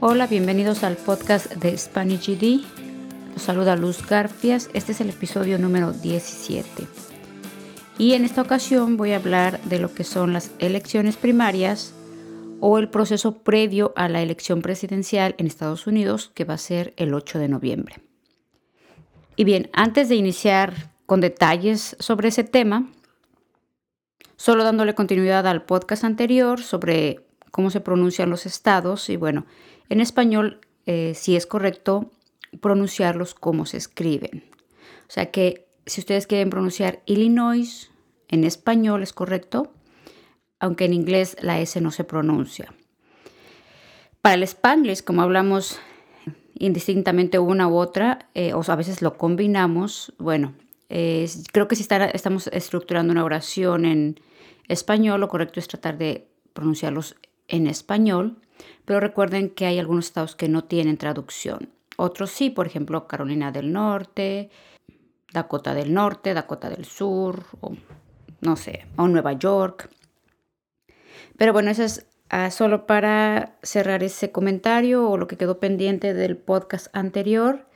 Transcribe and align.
Hola, 0.00 0.28
bienvenidos 0.28 0.84
al 0.84 0.96
podcast 0.96 1.52
de 1.54 1.76
Spanish 1.76 2.28
GD. 2.28 2.64
Los 3.32 3.42
saluda 3.42 3.74
Luz 3.74 4.06
Garfias. 4.06 4.70
Este 4.72 4.92
es 4.92 5.00
el 5.00 5.10
episodio 5.10 5.58
número 5.58 5.92
17. 5.92 6.86
Y 7.98 8.12
en 8.12 8.24
esta 8.24 8.42
ocasión 8.42 8.96
voy 8.96 9.10
a 9.10 9.16
hablar 9.16 9.60
de 9.62 9.80
lo 9.80 9.92
que 9.92 10.04
son 10.04 10.32
las 10.32 10.52
elecciones 10.60 11.16
primarias 11.16 11.94
o 12.60 12.78
el 12.78 12.88
proceso 12.90 13.38
previo 13.38 13.92
a 13.96 14.08
la 14.08 14.22
elección 14.22 14.62
presidencial 14.62 15.34
en 15.36 15.48
Estados 15.48 15.88
Unidos, 15.88 16.30
que 16.32 16.44
va 16.44 16.54
a 16.54 16.58
ser 16.58 16.94
el 16.96 17.12
8 17.12 17.40
de 17.40 17.48
noviembre. 17.48 17.96
Y 19.34 19.42
bien, 19.42 19.68
antes 19.72 20.08
de 20.08 20.14
iniciar 20.14 20.92
con 21.06 21.20
detalles 21.20 21.96
sobre 21.98 22.28
ese 22.28 22.44
tema, 22.44 22.88
solo 24.36 24.62
dándole 24.62 24.94
continuidad 24.94 25.48
al 25.48 25.64
podcast 25.64 26.04
anterior 26.04 26.62
sobre 26.62 27.27
cómo 27.50 27.70
se 27.70 27.80
pronuncian 27.80 28.30
los 28.30 28.46
estados 28.46 29.08
y 29.10 29.16
bueno, 29.16 29.46
en 29.88 30.00
español 30.00 30.60
eh, 30.86 31.12
si 31.14 31.36
es 31.36 31.46
correcto 31.46 32.10
pronunciarlos 32.60 33.34
como 33.34 33.66
se 33.66 33.76
escriben. 33.76 34.44
O 35.08 35.10
sea 35.10 35.30
que 35.30 35.66
si 35.86 36.00
ustedes 36.00 36.26
quieren 36.26 36.50
pronunciar 36.50 37.02
Illinois 37.06 37.90
en 38.28 38.44
español 38.44 39.02
es 39.02 39.12
correcto, 39.12 39.72
aunque 40.60 40.84
en 40.84 40.94
inglés 40.94 41.36
la 41.40 41.60
S 41.60 41.80
no 41.80 41.90
se 41.90 42.04
pronuncia. 42.04 42.74
Para 44.20 44.34
el 44.34 44.42
Spanglish, 44.42 45.04
como 45.04 45.22
hablamos 45.22 45.78
indistintamente 46.54 47.38
una 47.38 47.68
u 47.68 47.76
otra, 47.76 48.28
eh, 48.34 48.52
o 48.52 48.62
a 48.66 48.76
veces 48.76 49.00
lo 49.00 49.16
combinamos, 49.16 50.12
bueno, 50.18 50.54
creo 50.88 51.68
que 51.68 51.76
si 51.76 51.82
estamos 51.82 52.48
estructurando 52.48 53.12
una 53.12 53.24
oración 53.24 53.84
en 53.84 54.20
español, 54.66 55.20
lo 55.20 55.28
correcto 55.28 55.60
es 55.60 55.68
tratar 55.68 55.98
de 55.98 56.28
pronunciarlos 56.52 57.14
en 57.48 57.66
español, 57.66 58.36
pero 58.84 59.00
recuerden 59.00 59.50
que 59.50 59.66
hay 59.66 59.78
algunos 59.78 60.06
estados 60.06 60.36
que 60.36 60.48
no 60.48 60.64
tienen 60.64 60.96
traducción. 60.96 61.70
Otros 61.96 62.30
sí, 62.30 62.50
por 62.50 62.66
ejemplo, 62.66 63.08
Carolina 63.08 63.50
del 63.50 63.72
Norte, 63.72 64.50
Dakota 65.32 65.74
del 65.74 65.92
Norte, 65.92 66.32
Dakota 66.32 66.70
del 66.70 66.84
Sur, 66.84 67.44
o 67.60 67.72
no 68.40 68.56
sé, 68.56 68.86
o 68.96 69.08
Nueva 69.08 69.32
York. 69.32 69.90
Pero 71.36 71.52
bueno, 71.52 71.70
eso 71.70 71.82
es 71.82 72.06
ah, 72.30 72.50
solo 72.50 72.86
para 72.86 73.58
cerrar 73.62 74.02
ese 74.02 74.30
comentario 74.30 75.08
o 75.08 75.16
lo 75.16 75.26
que 75.26 75.36
quedó 75.36 75.58
pendiente 75.60 76.14
del 76.14 76.36
podcast 76.36 76.88
anterior. 76.92 77.66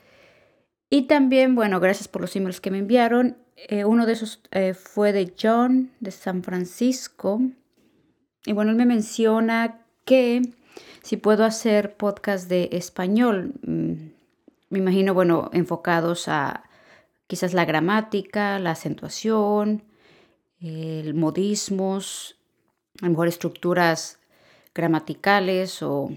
Y 0.89 1.03
también, 1.03 1.55
bueno, 1.55 1.79
gracias 1.79 2.07
por 2.07 2.21
los 2.21 2.35
emails 2.35 2.61
que 2.61 2.71
me 2.71 2.77
enviaron. 2.77 3.37
Eh, 3.55 3.85
uno 3.85 4.05
de 4.05 4.13
esos 4.13 4.41
eh, 4.51 4.73
fue 4.73 5.11
de 5.11 5.33
John 5.41 5.91
de 5.99 6.11
San 6.11 6.43
Francisco. 6.43 7.41
Y 8.45 8.53
bueno, 8.53 8.71
él 8.71 8.77
me 8.77 8.85
menciona 8.85 9.79
que 10.05 10.41
si 11.01 11.17
puedo 11.17 11.45
hacer 11.45 11.95
podcast 11.95 12.49
de 12.49 12.69
español, 12.73 13.53
mm, 13.65 13.93
me 14.69 14.79
imagino, 14.79 15.13
bueno, 15.13 15.49
enfocados 15.53 16.27
a 16.27 16.63
quizás 17.27 17.53
la 17.53 17.65
gramática, 17.65 18.59
la 18.59 18.71
acentuación, 18.71 19.83
el 20.59 21.13
modismos, 21.13 22.37
a 23.01 23.05
lo 23.05 23.11
mejor 23.11 23.27
estructuras 23.27 24.19
gramaticales 24.73 25.83
o, 25.83 26.11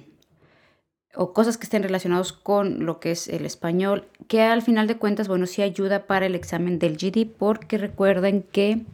o 1.14 1.32
cosas 1.32 1.58
que 1.58 1.64
estén 1.64 1.82
relacionados 1.82 2.32
con 2.32 2.86
lo 2.86 3.00
que 3.00 3.12
es 3.12 3.28
el 3.28 3.44
español, 3.44 4.08
que 4.28 4.42
al 4.42 4.62
final 4.62 4.86
de 4.86 4.96
cuentas, 4.96 5.28
bueno, 5.28 5.46
sí 5.46 5.62
ayuda 5.62 6.06
para 6.06 6.26
el 6.26 6.34
examen 6.34 6.78
del 6.78 6.96
GD, 6.96 7.26
porque 7.38 7.78
recuerden 7.78 8.42
que 8.42 8.84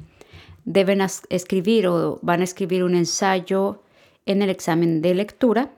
deben 0.65 1.01
escribir 1.29 1.87
o 1.87 2.19
van 2.23 2.41
a 2.41 2.45
escribir 2.45 2.85
un 2.85 2.95
ensayo 2.95 3.83
en 4.27 4.43
el 4.43 4.51
examen 4.51 5.03
de 5.03 5.15
lectura 5.15 5.73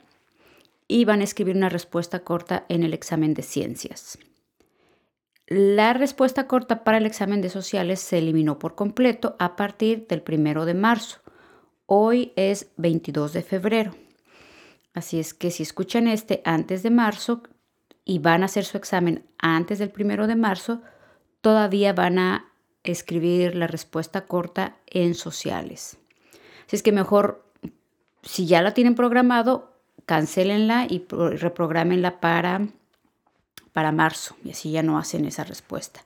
y 0.87 1.05
van 1.05 1.21
a 1.21 1.25
escribir 1.25 1.57
una 1.57 1.69
respuesta 1.69 2.21
corta 2.21 2.67
en 2.69 2.83
el 2.83 2.93
examen 2.93 3.35
de 3.35 3.43
ciencias. 3.43 4.19
La 5.47 5.93
respuesta 5.93 6.47
corta 6.47 6.85
para 6.85 6.99
el 6.99 7.07
examen 7.07 7.43
de 7.43 7.51
sociales 7.51 8.01
se 8.01 8.19
eliminó 8.19 8.58
por 8.58 8.75
completo 8.75 9.36
a 9.39 9.57
partir 9.57 10.07
del 10.07 10.23
primero 10.23 10.64
de 10.64 10.75
marzo. 10.75 11.20
Hoy 11.87 12.33
es 12.37 12.69
22 12.77 13.33
de 13.35 13.42
febrero. 13.42 13.95
Así 14.95 15.19
es 15.19 15.35
que 15.35 15.51
si 15.51 15.63
escuchan 15.63 16.08
este 16.08 16.41
antes 16.45 16.83
de 16.83 16.91
marzo 16.91 17.42
y 18.05 18.20
van 18.20 18.42
a 18.42 18.47
hacer 18.47 18.64
su 18.64 18.77
examen 18.77 19.27
antes 19.39 19.79
del 19.79 19.91
primero 19.91 20.27
de 20.27 20.37
marzo, 20.37 20.81
todavía 21.41 21.92
van 21.92 22.19
a 22.19 22.54
escribir 22.84 23.55
la 23.55 23.67
respuesta 23.67 24.27
corta 24.27 24.77
en 24.86 25.14
sociales. 25.14 25.96
Así 26.67 26.77
es 26.77 26.83
que 26.83 26.92
mejor, 26.92 27.45
si 28.22 28.46
ya 28.46 28.62
la 28.62 28.74
tienen 28.74 28.95
programado, 28.95 29.72
cancelenla 30.06 30.86
y 30.89 31.05
reprogramenla 31.08 32.20
para, 32.20 32.68
para 33.72 33.92
marzo 33.92 34.36
y 34.45 34.50
así 34.50 34.70
ya 34.70 34.83
no 34.83 34.98
hacen 34.98 35.24
esa 35.24 35.45
respuesta. 35.45 36.05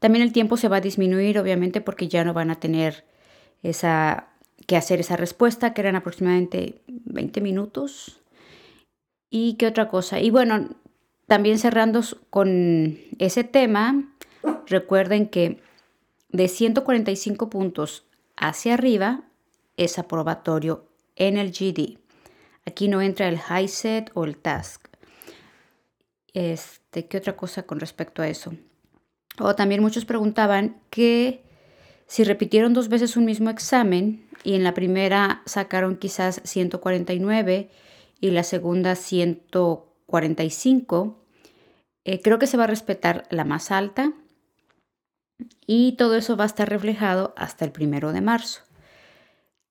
También 0.00 0.22
el 0.22 0.32
tiempo 0.32 0.56
se 0.56 0.68
va 0.68 0.76
a 0.76 0.80
disminuir, 0.80 1.38
obviamente, 1.38 1.80
porque 1.80 2.08
ya 2.08 2.24
no 2.24 2.32
van 2.32 2.50
a 2.50 2.58
tener 2.58 3.04
esa, 3.62 4.28
que 4.66 4.76
hacer 4.76 5.00
esa 5.00 5.16
respuesta, 5.16 5.74
que 5.74 5.82
eran 5.82 5.96
aproximadamente 5.96 6.80
20 6.88 7.40
minutos. 7.40 8.20
¿Y 9.28 9.54
qué 9.54 9.66
otra 9.66 9.88
cosa? 9.88 10.18
Y 10.20 10.30
bueno, 10.30 10.70
también 11.26 11.58
cerrando 11.58 12.00
con 12.30 12.98
ese 13.18 13.44
tema, 13.44 14.10
recuerden 14.66 15.28
que 15.28 15.60
de 16.32 16.48
145 16.48 17.50
puntos 17.50 18.04
hacia 18.36 18.74
arriba 18.74 19.22
es 19.76 19.98
aprobatorio 19.98 20.86
en 21.16 21.36
el 21.36 21.52
GD. 21.52 21.98
Aquí 22.66 22.88
no 22.88 23.02
entra 23.02 23.28
el 23.28 23.38
high 23.38 23.68
set 23.68 24.10
o 24.14 24.24
el 24.24 24.36
task. 24.36 24.88
Este, 26.32 27.06
¿Qué 27.06 27.18
otra 27.18 27.36
cosa 27.36 27.64
con 27.64 27.80
respecto 27.80 28.22
a 28.22 28.28
eso? 28.28 28.54
O 29.38 29.54
también 29.54 29.82
muchos 29.82 30.04
preguntaban 30.04 30.80
que 30.90 31.42
si 32.06 32.24
repitieron 32.24 32.74
dos 32.74 32.88
veces 32.88 33.16
un 33.16 33.24
mismo 33.24 33.50
examen 33.50 34.26
y 34.44 34.54
en 34.54 34.64
la 34.64 34.74
primera 34.74 35.42
sacaron 35.46 35.96
quizás 35.96 36.40
149 36.44 37.70
y 38.20 38.30
la 38.30 38.42
segunda 38.42 38.94
145, 38.94 41.16
eh, 42.04 42.20
creo 42.20 42.38
que 42.38 42.46
se 42.46 42.56
va 42.56 42.64
a 42.64 42.68
respetar 42.68 43.26
la 43.30 43.44
más 43.44 43.70
alta 43.70 44.12
y 45.66 45.92
todo 45.92 46.16
eso 46.16 46.36
va 46.36 46.44
a 46.44 46.46
estar 46.46 46.68
reflejado 46.68 47.34
hasta 47.36 47.64
el 47.64 47.72
primero 47.72 48.12
de 48.12 48.20
marzo. 48.20 48.62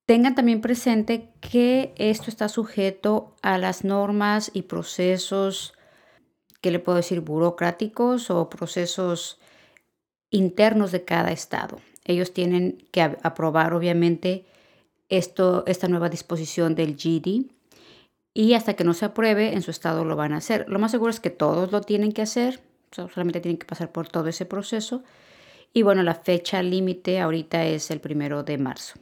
Tengan 0.05 0.33
también 0.33 0.61
presente 0.61 1.29
que 1.39 1.93
esto 1.97 2.31
está 2.31 2.49
sujeto 2.49 3.35
a 3.41 3.57
las 3.57 3.83
normas 3.83 4.49
y 4.53 4.63
procesos, 4.63 5.73
que 6.61 6.71
le 6.71 6.79
puedo 6.79 6.95
decir, 6.95 7.21
burocráticos 7.21 8.31
o 8.31 8.49
procesos 8.49 9.39
internos 10.31 10.91
de 10.91 11.05
cada 11.05 11.31
estado. 11.31 11.79
Ellos 12.05 12.33
tienen 12.33 12.83
que 12.91 13.01
aprobar, 13.01 13.73
obviamente, 13.73 14.45
esto, 15.09 15.63
esta 15.67 15.87
nueva 15.87 16.09
disposición 16.09 16.75
del 16.75 16.95
GD 16.95 17.51
y 18.33 18.53
hasta 18.53 18.75
que 18.75 18.83
no 18.83 18.93
se 18.93 19.05
apruebe 19.05 19.53
en 19.53 19.61
su 19.61 19.71
estado 19.71 20.05
lo 20.05 20.15
van 20.15 20.33
a 20.33 20.37
hacer. 20.37 20.65
Lo 20.69 20.79
más 20.79 20.91
seguro 20.91 21.11
es 21.11 21.19
que 21.19 21.29
todos 21.29 21.71
lo 21.71 21.81
tienen 21.81 22.13
que 22.13 22.21
hacer, 22.21 22.61
solamente 22.91 23.41
tienen 23.41 23.57
que 23.57 23.67
pasar 23.67 23.91
por 23.91 24.07
todo 24.07 24.27
ese 24.27 24.45
proceso. 24.45 25.03
Y 25.73 25.83
bueno, 25.83 26.03
la 26.03 26.15
fecha 26.15 26.63
límite 26.63 27.19
ahorita 27.19 27.65
es 27.65 27.91
el 27.91 27.99
primero 27.99 28.43
de 28.43 28.57
marzo. 28.57 28.99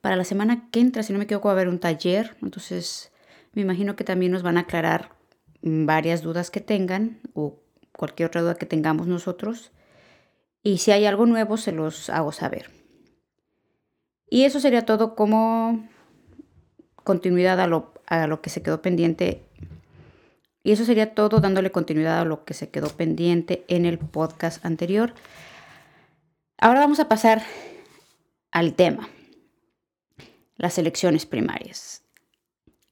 Para 0.00 0.16
la 0.16 0.24
semana 0.24 0.68
que 0.70 0.80
entra, 0.80 1.02
si 1.02 1.12
no 1.12 1.18
me 1.18 1.24
equivoco, 1.24 1.48
va 1.48 1.52
a 1.52 1.56
haber 1.56 1.68
un 1.68 1.78
taller, 1.78 2.36
entonces 2.42 3.12
me 3.52 3.62
imagino 3.62 3.94
que 3.94 4.04
también 4.04 4.32
nos 4.32 4.42
van 4.42 4.56
a 4.56 4.62
aclarar 4.62 5.10
mm, 5.62 5.86
varias 5.86 6.22
dudas 6.22 6.50
que 6.50 6.60
tengan 6.60 7.20
o 7.34 7.60
cualquier 7.92 8.26
otra 8.26 8.42
duda 8.42 8.56
que 8.56 8.66
tengamos 8.66 9.06
nosotros. 9.06 9.70
Y 10.62 10.78
si 10.78 10.90
hay 10.90 11.06
algo 11.06 11.26
nuevo, 11.26 11.56
se 11.56 11.72
los 11.72 12.10
hago 12.10 12.32
saber. 12.32 12.70
Y 14.28 14.44
eso 14.44 14.60
sería 14.60 14.86
todo 14.86 15.14
como 15.14 15.88
continuidad 17.04 17.60
a 17.60 17.66
lo, 17.66 17.92
a 18.06 18.26
lo 18.26 18.40
que 18.40 18.50
se 18.50 18.62
quedó 18.62 18.80
pendiente. 18.82 19.42
Y 20.62 20.72
eso 20.72 20.84
sería 20.84 21.14
todo 21.14 21.40
dándole 21.40 21.72
continuidad 21.72 22.20
a 22.20 22.24
lo 22.24 22.44
que 22.44 22.54
se 22.54 22.70
quedó 22.70 22.88
pendiente 22.88 23.64
en 23.68 23.84
el 23.84 23.98
podcast 23.98 24.64
anterior. 24.64 25.14
Ahora 26.58 26.80
vamos 26.80 27.00
a 27.00 27.08
pasar 27.08 27.42
al 28.52 28.74
tema 28.74 29.08
las 30.56 30.78
elecciones 30.78 31.26
primarias, 31.26 32.04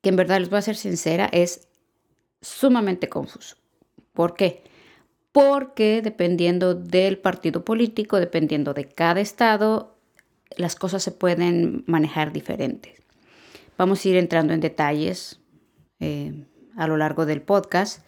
que 0.02 0.08
en 0.08 0.17
verdad 0.17 0.40
les 0.40 0.50
voy 0.50 0.58
a 0.58 0.62
ser 0.62 0.76
sincera, 0.76 1.26
es 1.31 1.69
sumamente 2.40 3.08
confuso. 3.08 3.56
¿Por 4.12 4.34
qué? 4.34 4.64
Porque 5.31 6.02
dependiendo 6.02 6.75
del 6.75 7.19
partido 7.19 7.64
político, 7.64 8.19
dependiendo 8.19 8.75
de 8.75 8.87
cada 8.87 9.20
estado, 9.20 9.96
las 10.56 10.75
cosas 10.75 11.05
se 11.05 11.12
pueden 11.12 11.84
manejar 11.87 12.32
diferentes. 12.32 12.94
Vamos 13.78 14.05
a 14.05 14.08
ir 14.08 14.17
entrando 14.17 14.52
en 14.52 14.61
detalles 14.61 15.40
eh, 16.00 16.44
a 16.81 16.87
lo 16.87 16.97
largo 16.97 17.27
del 17.27 17.43
podcast. 17.43 18.03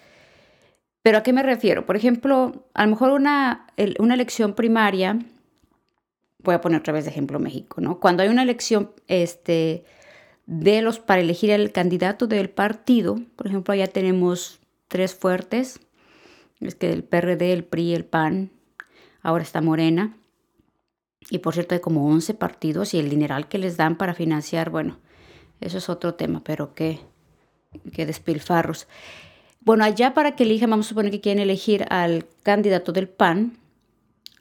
Pero 1.02 1.18
¿a 1.18 1.22
qué 1.22 1.32
me 1.32 1.42
refiero? 1.42 1.84
Por 1.84 1.96
ejemplo, 1.96 2.66
a 2.72 2.84
lo 2.84 2.90
mejor 2.90 3.10
una, 3.10 3.66
una 3.98 4.14
elección 4.14 4.54
primaria 4.54 5.18
voy 6.38 6.54
a 6.54 6.60
poner 6.60 6.80
otra 6.80 6.94
vez 6.94 7.04
de 7.04 7.10
ejemplo 7.10 7.38
México, 7.38 7.80
¿no? 7.80 8.00
Cuando 8.00 8.22
hay 8.22 8.30
una 8.30 8.42
elección 8.42 8.90
este, 9.08 9.84
de 10.46 10.82
los 10.82 10.98
para 10.98 11.20
elegir 11.20 11.50
el 11.50 11.70
candidato 11.70 12.26
del 12.26 12.48
partido. 12.48 13.20
Por 13.36 13.46
ejemplo, 13.46 13.74
allá 13.74 13.86
tenemos 13.86 14.58
tres 14.88 15.14
fuertes, 15.14 15.80
es 16.60 16.74
que 16.74 16.92
el 16.92 17.04
PRD, 17.04 17.52
el 17.52 17.64
PRI, 17.64 17.94
el 17.94 18.04
PAN, 18.04 18.50
ahora 19.20 19.42
está 19.42 19.60
Morena. 19.60 20.16
Y 21.30 21.38
por 21.38 21.54
cierto, 21.54 21.74
hay 21.74 21.80
como 21.80 22.08
11 22.08 22.34
partidos 22.34 22.94
y 22.94 22.98
el 22.98 23.10
dineral 23.10 23.48
que 23.48 23.58
les 23.58 23.76
dan 23.76 23.96
para 23.96 24.14
financiar, 24.14 24.70
bueno, 24.70 24.98
eso 25.60 25.78
es 25.78 25.88
otro 25.88 26.14
tema, 26.14 26.42
pero 26.42 26.74
qué, 26.74 27.00
qué 27.92 28.06
despilfarros. 28.06 28.88
Bueno, 29.60 29.84
allá 29.84 30.14
para 30.14 30.34
que 30.34 30.44
elijan, 30.44 30.70
vamos 30.70 30.86
a 30.86 30.88
suponer 30.88 31.12
que 31.12 31.20
quieren 31.20 31.42
elegir 31.42 31.86
al 31.90 32.26
candidato 32.42 32.92
del 32.92 33.08
PAN, 33.08 33.58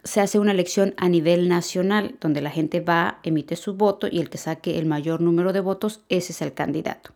se 0.04 0.20
hace 0.20 0.40
una 0.40 0.52
elección 0.52 0.96
a 0.98 1.10
nivel 1.10 1.48
nacional, 1.48 2.16
donde 2.20 2.42
la 2.42 2.50
gente 2.50 2.80
va, 2.80 3.20
emite 3.24 3.56
su 3.56 3.76
voto 3.76 4.08
y 4.10 4.20
el 4.20 4.30
que 4.30 4.40
saque 4.40 4.80
el 4.80 4.88
mayor 4.88 5.22
número 5.22 5.54
de 5.54 5.60
votos, 5.60 6.02
ese 6.10 6.32
es 6.32 6.42
el 6.42 6.54
candidato. 6.54 7.12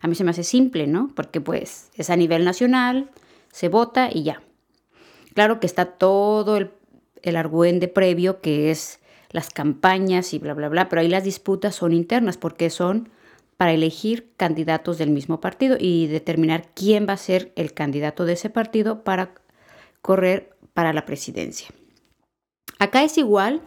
A 0.00 0.06
mí 0.06 0.14
se 0.14 0.22
me 0.22 0.30
hace 0.30 0.44
simple, 0.44 0.86
¿no? 0.86 1.10
Porque 1.14 1.40
pues 1.40 1.90
es 1.94 2.10
a 2.10 2.16
nivel 2.16 2.44
nacional, 2.44 3.10
se 3.50 3.68
vota 3.68 4.10
y 4.12 4.22
ya. 4.22 4.42
Claro 5.34 5.58
que 5.58 5.66
está 5.66 5.86
todo 5.86 6.56
el, 6.56 6.70
el 7.22 7.36
argüende 7.36 7.88
previo, 7.88 8.40
que 8.40 8.70
es 8.70 9.00
las 9.30 9.50
campañas 9.50 10.32
y 10.34 10.38
bla, 10.38 10.54
bla, 10.54 10.68
bla, 10.68 10.88
pero 10.88 11.00
ahí 11.00 11.08
las 11.08 11.24
disputas 11.24 11.74
son 11.74 11.92
internas 11.92 12.36
porque 12.36 12.70
son 12.70 13.08
para 13.56 13.72
elegir 13.72 14.32
candidatos 14.36 14.98
del 14.98 15.10
mismo 15.10 15.40
partido 15.40 15.76
y 15.78 16.06
determinar 16.06 16.70
quién 16.74 17.06
va 17.08 17.14
a 17.14 17.18
ser 17.18 17.52
el 17.56 17.72
candidato 17.72 18.24
de 18.24 18.34
ese 18.34 18.50
partido 18.50 19.04
para 19.04 19.34
correr 20.02 20.56
para 20.74 20.92
la 20.92 21.04
presidencia. 21.06 21.68
Acá 22.78 23.04
es 23.04 23.16
igual, 23.18 23.62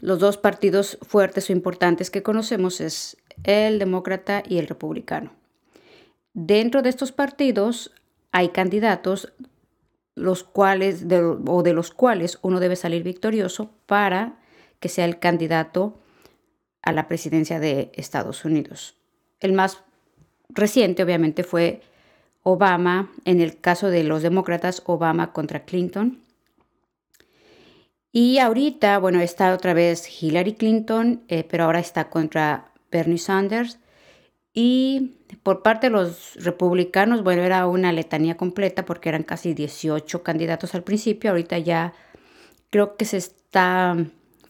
los 0.00 0.18
dos 0.18 0.38
partidos 0.38 0.98
fuertes 1.02 1.50
o 1.50 1.52
importantes 1.52 2.10
que 2.10 2.22
conocemos 2.22 2.80
es 2.80 3.16
el 3.42 3.78
demócrata 3.78 4.42
y 4.46 4.58
el 4.58 4.68
republicano. 4.68 5.32
Dentro 6.32 6.82
de 6.82 6.88
estos 6.88 7.12
partidos 7.12 7.92
hay 8.32 8.48
candidatos 8.48 9.32
los 10.14 10.44
cuales 10.44 11.04
o 11.46 11.62
de 11.62 11.72
los 11.72 11.90
cuales 11.90 12.38
uno 12.42 12.60
debe 12.60 12.76
salir 12.76 13.02
victorioso 13.02 13.70
para 13.86 14.38
que 14.80 14.88
sea 14.88 15.04
el 15.04 15.18
candidato 15.18 15.98
a 16.84 16.92
la 16.92 17.08
presidencia 17.08 17.58
de 17.58 17.90
Estados 17.94 18.44
Unidos. 18.44 18.94
El 19.40 19.52
más 19.52 19.82
reciente, 20.50 21.02
obviamente, 21.02 21.42
fue 21.42 21.82
Obama. 22.42 23.10
En 23.24 23.40
el 23.40 23.58
caso 23.58 23.88
de 23.88 24.04
los 24.04 24.22
demócratas, 24.22 24.82
Obama 24.86 25.32
contra 25.32 25.64
Clinton. 25.64 26.20
Y 28.12 28.38
ahorita, 28.38 28.98
bueno, 28.98 29.20
está 29.20 29.52
otra 29.52 29.74
vez 29.74 30.22
Hillary 30.22 30.54
Clinton, 30.54 31.22
eh, 31.28 31.42
pero 31.42 31.64
ahora 31.64 31.80
está 31.80 32.10
contra 32.10 32.70
Bernie 32.92 33.18
Sanders. 33.18 33.78
Y 34.52 35.16
por 35.42 35.62
parte 35.62 35.88
de 35.88 35.90
los 35.90 36.36
republicanos, 36.36 37.24
bueno, 37.24 37.42
era 37.42 37.66
una 37.66 37.90
letanía 37.90 38.36
completa 38.36 38.84
porque 38.84 39.08
eran 39.08 39.24
casi 39.24 39.52
18 39.52 40.22
candidatos 40.22 40.76
al 40.76 40.84
principio. 40.84 41.30
Ahorita 41.30 41.58
ya 41.58 41.92
creo 42.70 42.96
que 42.96 43.04
se 43.04 43.16
está 43.16 43.96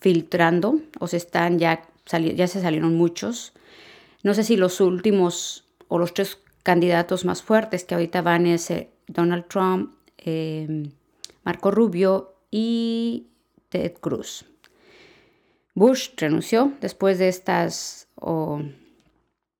filtrando 0.01 0.81
o 1.01 1.07
se 1.07 1.17
están 1.17 1.59
ya 1.59 1.83
ya 2.07 2.47
se 2.47 2.61
salieron 2.61 2.97
muchos. 2.97 3.53
No 4.23 4.35
sé 4.35 4.45
si 4.45 4.57
los 4.57 4.81
últimos 4.81 5.65
o 5.89 5.99
los 5.99 6.15
tres 6.15 6.39
candidatos 6.63 7.25
más 7.25 7.43
fuertes 7.43 7.85
que 7.85 7.95
ahorita 7.95 8.23
van 8.23 8.47
es 8.47 8.71
eh, 8.71 8.91
Donald 9.07 9.47
Trump, 9.49 9.95
em, 10.19 10.91
Marco 11.45 11.71
Rubio 11.71 12.35
y 12.51 13.29
Ted 13.69 13.95
Cruz. 14.01 14.47
Bush 15.75 16.11
renunció 16.17 16.73
después 16.81 17.19
de 17.19 17.29
estas, 17.29 18.09
o 18.15 18.63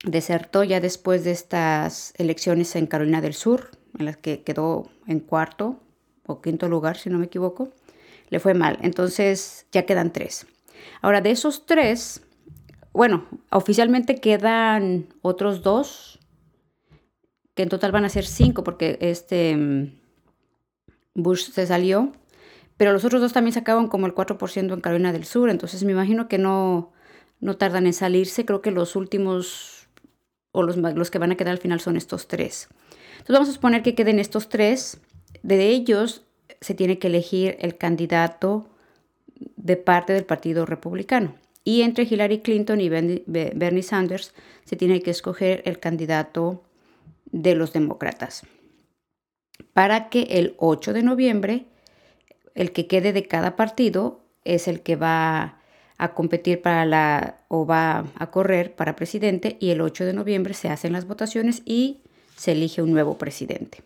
desertó 0.05 0.65
ya 0.65 0.81
después 0.81 1.25
de 1.25 1.33
estas 1.33 2.15
elecciones 2.17 2.75
en 2.77 2.87
Carolina 2.87 3.21
del 3.21 3.35
Sur, 3.35 3.71
en 3.99 4.07
las 4.07 4.17
que 4.17 4.43
quedó 4.43 4.91
en 5.07 5.21
cuarto 5.21 5.81
o 6.27 6.41
quinto 6.41 6.69
lugar, 6.69 6.97
si 6.97 7.11
no 7.11 7.19
me 7.19 7.27
equivoco. 7.27 7.71
Le 8.31 8.41
fue 8.41 8.55
mal. 8.55 8.79
Entonces 8.83 9.67
ya 9.73 9.85
quedan 9.85 10.13
tres. 10.13 10.47
Ahora, 11.03 11.21
de 11.21 11.33
esos 11.33 11.67
tres, 11.67 12.23
bueno, 12.95 13.27
oficialmente 13.51 14.21
quedan 14.21 15.09
otros 15.21 15.63
dos, 15.63 16.21
que 17.55 17.65
en 17.65 17.69
total 17.69 17.91
van 17.91 18.05
a 18.05 18.09
ser 18.09 18.25
cinco, 18.25 18.63
porque 18.63 18.99
este 19.01 19.57
mm, 19.57 19.93
Bush 21.15 21.51
se 21.51 21.67
salió, 21.67 22.13
pero 22.77 22.93
los 22.93 23.05
otros 23.05 23.21
dos 23.21 23.33
también 23.33 23.53
sacaban 23.53 23.89
como 23.89 24.07
el 24.07 24.15
4% 24.15 24.73
en 24.73 24.81
Carolina 24.81 25.13
del 25.13 25.25
Sur, 25.25 25.51
entonces 25.51 25.83
me 25.83 25.91
imagino 25.91 26.29
que 26.29 26.39
no, 26.39 26.93
no 27.41 27.57
tardan 27.57 27.87
en 27.87 27.95
salirse, 27.95 28.47
creo 28.47 28.63
que 28.63 28.71
los 28.71 28.95
últimos 28.95 29.89
o 30.53 30.63
los, 30.63 30.77
los 30.77 31.11
que 31.11 31.19
van 31.19 31.33
a 31.33 31.37
quedar 31.37 31.51
al 31.51 31.59
final 31.59 31.81
son 31.81 31.97
estos 31.97 32.29
tres. 32.29 32.69
Entonces 33.11 33.35
vamos 33.35 33.49
a 33.49 33.53
suponer 33.53 33.83
que 33.83 33.97
queden 33.97 34.21
estos 34.21 34.49
tres, 34.49 35.01
de 35.43 35.69
ellos 35.69 36.23
se 36.61 36.75
tiene 36.75 37.01
que 37.01 37.09
elegir 37.09 37.57
el 37.59 37.77
candidato 37.77 38.69
de 39.57 39.77
parte 39.77 40.13
del 40.13 40.25
Partido 40.25 40.65
Republicano. 40.65 41.35
Y 41.65 41.83
entre 41.83 42.05
Hillary 42.05 42.41
Clinton 42.41 42.81
y 42.81 42.89
Bernie 42.91 43.83
Sanders 43.83 44.35
se 44.65 44.77
tiene 44.77 45.01
que 45.01 45.11
escoger 45.11 45.63
el 45.65 45.81
candidato 45.81 46.63
de 47.25 47.55
los 47.55 47.73
demócratas. 47.73 48.45
Para 49.73 50.11
que 50.11 50.23
el 50.31 50.55
8 50.59 50.93
de 50.93 51.03
noviembre, 51.03 51.65
el 52.55 52.73
que 52.73 52.87
quede 52.87 53.13
de 53.13 53.27
cada 53.27 53.57
partido 53.57 54.21
es 54.45 54.69
el 54.69 54.83
que 54.83 54.97
va 54.97 55.59
a 55.97 56.13
competir 56.13 56.61
para 56.61 56.85
la 56.85 57.39
o 57.49 57.67
va 57.67 58.07
a 58.17 58.31
correr 58.31 58.75
para 58.75 58.97
presidente 58.97 59.57
y 59.61 59.71
el 59.71 59.81
8 59.81 60.05
de 60.05 60.13
noviembre 60.13 60.55
se 60.55 60.69
hacen 60.69 60.93
las 60.93 61.07
votaciones 61.07 61.63
y 61.65 62.01
se 62.37 62.53
elige 62.53 62.83
un 62.83 62.93
nuevo 62.93 63.17
presidente. 63.17 63.83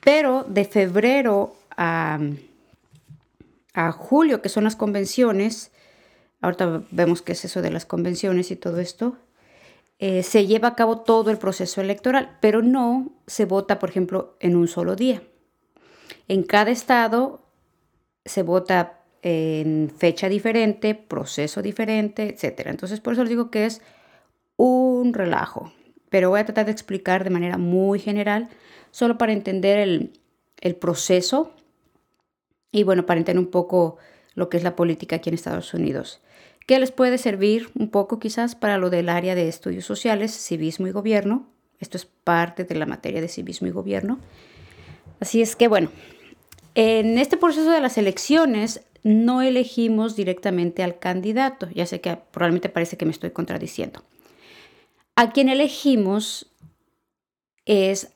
Pero 0.00 0.44
de 0.44 0.64
febrero 0.64 1.56
a, 1.76 2.18
a 3.74 3.92
julio, 3.92 4.42
que 4.42 4.48
son 4.48 4.64
las 4.64 4.76
convenciones, 4.76 5.70
ahorita 6.44 6.82
vemos 6.90 7.22
qué 7.22 7.32
es 7.32 7.44
eso 7.44 7.62
de 7.62 7.70
las 7.70 7.86
convenciones 7.86 8.50
y 8.50 8.56
todo 8.56 8.78
esto, 8.78 9.16
eh, 9.98 10.22
se 10.22 10.46
lleva 10.46 10.68
a 10.68 10.74
cabo 10.74 11.00
todo 11.00 11.30
el 11.30 11.38
proceso 11.38 11.80
electoral, 11.80 12.36
pero 12.40 12.62
no 12.62 13.12
se 13.26 13.46
vota, 13.46 13.78
por 13.78 13.88
ejemplo, 13.88 14.36
en 14.40 14.56
un 14.56 14.68
solo 14.68 14.96
día. 14.96 15.22
En 16.28 16.42
cada 16.42 16.70
estado 16.70 17.46
se 18.24 18.42
vota 18.42 19.00
en 19.22 19.90
fecha 19.96 20.28
diferente, 20.28 20.94
proceso 20.94 21.62
diferente, 21.62 22.28
etc. 22.28 22.66
Entonces, 22.66 23.00
por 23.00 23.14
eso 23.14 23.22
les 23.22 23.30
digo 23.30 23.50
que 23.50 23.64
es 23.64 23.80
un 24.56 25.14
relajo. 25.14 25.72
Pero 26.10 26.30
voy 26.30 26.40
a 26.40 26.44
tratar 26.44 26.66
de 26.66 26.72
explicar 26.72 27.24
de 27.24 27.30
manera 27.30 27.56
muy 27.56 27.98
general, 27.98 28.50
solo 28.90 29.16
para 29.16 29.32
entender 29.32 29.78
el, 29.78 30.20
el 30.60 30.76
proceso 30.76 31.52
y 32.70 32.82
bueno, 32.82 33.06
para 33.06 33.18
entender 33.18 33.42
un 33.42 33.50
poco 33.50 33.96
lo 34.34 34.50
que 34.50 34.58
es 34.58 34.62
la 34.64 34.76
política 34.76 35.16
aquí 35.16 35.30
en 35.30 35.34
Estados 35.34 35.72
Unidos 35.72 36.20
que 36.66 36.78
les 36.78 36.92
puede 36.92 37.18
servir 37.18 37.70
un 37.78 37.90
poco 37.90 38.18
quizás 38.18 38.54
para 38.54 38.78
lo 38.78 38.90
del 38.90 39.08
área 39.08 39.34
de 39.34 39.48
estudios 39.48 39.84
sociales, 39.84 40.32
civismo 40.32 40.86
y 40.86 40.92
gobierno. 40.92 41.46
Esto 41.80 41.96
es 41.96 42.06
parte 42.06 42.64
de 42.64 42.74
la 42.74 42.86
materia 42.86 43.20
de 43.20 43.28
civismo 43.28 43.66
y 43.66 43.70
gobierno. 43.70 44.18
Así 45.20 45.42
es 45.42 45.56
que 45.56 45.68
bueno, 45.68 45.90
en 46.74 47.18
este 47.18 47.36
proceso 47.36 47.70
de 47.70 47.80
las 47.80 47.98
elecciones 47.98 48.82
no 49.02 49.42
elegimos 49.42 50.16
directamente 50.16 50.82
al 50.82 50.98
candidato. 50.98 51.68
Ya 51.70 51.86
sé 51.86 52.00
que 52.00 52.16
probablemente 52.30 52.70
parece 52.70 52.96
que 52.96 53.04
me 53.04 53.12
estoy 53.12 53.30
contradiciendo. 53.30 54.02
A 55.14 55.30
quien 55.30 55.48
elegimos 55.48 56.50
es 57.66 58.12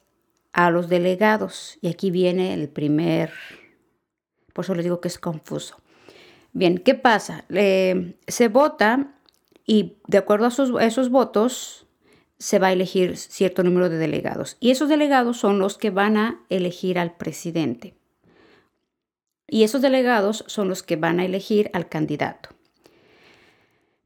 a 0.53 0.71
los 0.71 0.89
delegados. 0.89 1.79
Y 1.81 1.89
aquí 1.89 2.11
viene 2.11 2.55
el 2.55 2.69
primer, 2.69 3.33
por 4.53 4.65
eso 4.65 4.75
les 4.75 4.85
digo 4.85 5.01
que 5.01 5.09
es 5.09 5.19
confuso. 5.19 5.77
Bien, 6.59 6.79
¿qué 6.79 6.97
pasa? 6.97 7.45
se 7.49 8.49
vota 8.49 9.15
y 9.65 9.99
de 10.09 10.19
acuerdo 10.19 10.47
a 10.47 10.85
esos, 10.85 11.09
votos 11.09 11.87
se 12.37 12.59
va 12.59 12.67
a 12.67 12.73
elegir 12.73 13.17
cierto 13.17 13.63
número 13.63 13.89
de 13.89 13.97
delegados. 13.97 14.57
Y 14.59 14.73
esos 14.73 14.89
delegados 14.89 15.37
son 15.37 15.61
los 15.61 15.79
que 15.79 15.91
van 15.91 16.17
a 16.17 16.41
elegir 16.49 16.99
al 16.99 17.17
presidente. 17.17 17.95
Y 19.47 19.63
esos 19.63 19.83
delegados 19.83 20.43
son 20.49 20.69
los 20.69 20.83
que 20.83 20.97
van 20.97 21.21
a 21.21 21.25
elegir 21.25 21.71
al 21.75 21.89
candidato. 21.89 22.49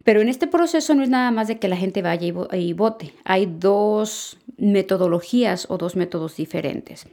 Pero 0.04 0.20
en 0.20 0.28
este 0.28 0.46
proceso 0.46 0.94
no 0.94 1.02
es 1.02 1.08
nada 1.08 1.30
más 1.30 1.48
de 1.48 1.58
que 1.58 1.68
la 1.68 1.78
gente 1.78 2.02
vaya 2.02 2.26
y 2.52 2.72
vote. 2.74 3.14
Hay 3.24 3.46
dos 3.46 4.36
metodologías 4.58 5.68
o 5.70 5.78
dos 5.78 5.96
métodos 5.96 6.36
diferentes. 6.36 7.06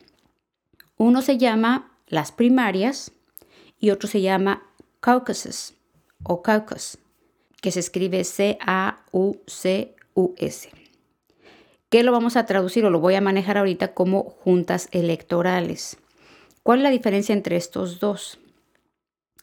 Uno 0.98 1.22
se 1.22 1.38
llama 1.38 1.98
las 2.08 2.34
primarias 2.34 3.14
y 3.80 3.92
otro 3.92 4.10
se 4.10 4.20
llama 4.20 4.69
Caucasus 5.00 5.74
o 6.24 6.42
Caucus, 6.42 6.98
que 7.62 7.72
se 7.72 7.80
escribe 7.80 8.24
C-A-U-C-U-S. 8.24 8.60
¿Qué 11.90 12.04
lo 12.04 12.12
vamos 12.12 12.36
a 12.36 12.46
traducir 12.46 12.86
o 12.86 12.90
lo 12.90 13.00
voy 13.00 13.16
a 13.16 13.22
manejar 13.22 13.58
ahorita 13.58 13.94
como 13.94 14.24
juntas 14.24 14.90
electorales? 14.92 15.98
¿Cuál 16.64 16.80
es 16.80 16.84
la 16.84 16.90
diferencia 16.90 17.34
entre 17.34 17.56
estos 17.56 18.00
dos? 18.00 18.40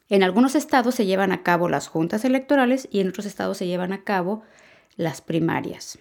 En 0.09 0.23
algunos 0.23 0.55
estados 0.55 0.95
se 0.95 1.07
llevan 1.07 1.33
a 1.33 1.43
cabo 1.43 1.69
las 1.69 1.89
juntas 1.89 2.25
electorales 2.25 2.89
y 2.93 3.01
en 3.01 3.09
otros 3.09 3.27
estados 3.27 3.57
se 3.57 3.67
llevan 3.67 3.93
a 3.93 4.05
cabo 4.05 4.43
las 4.97 5.21
primarias. 5.21 5.99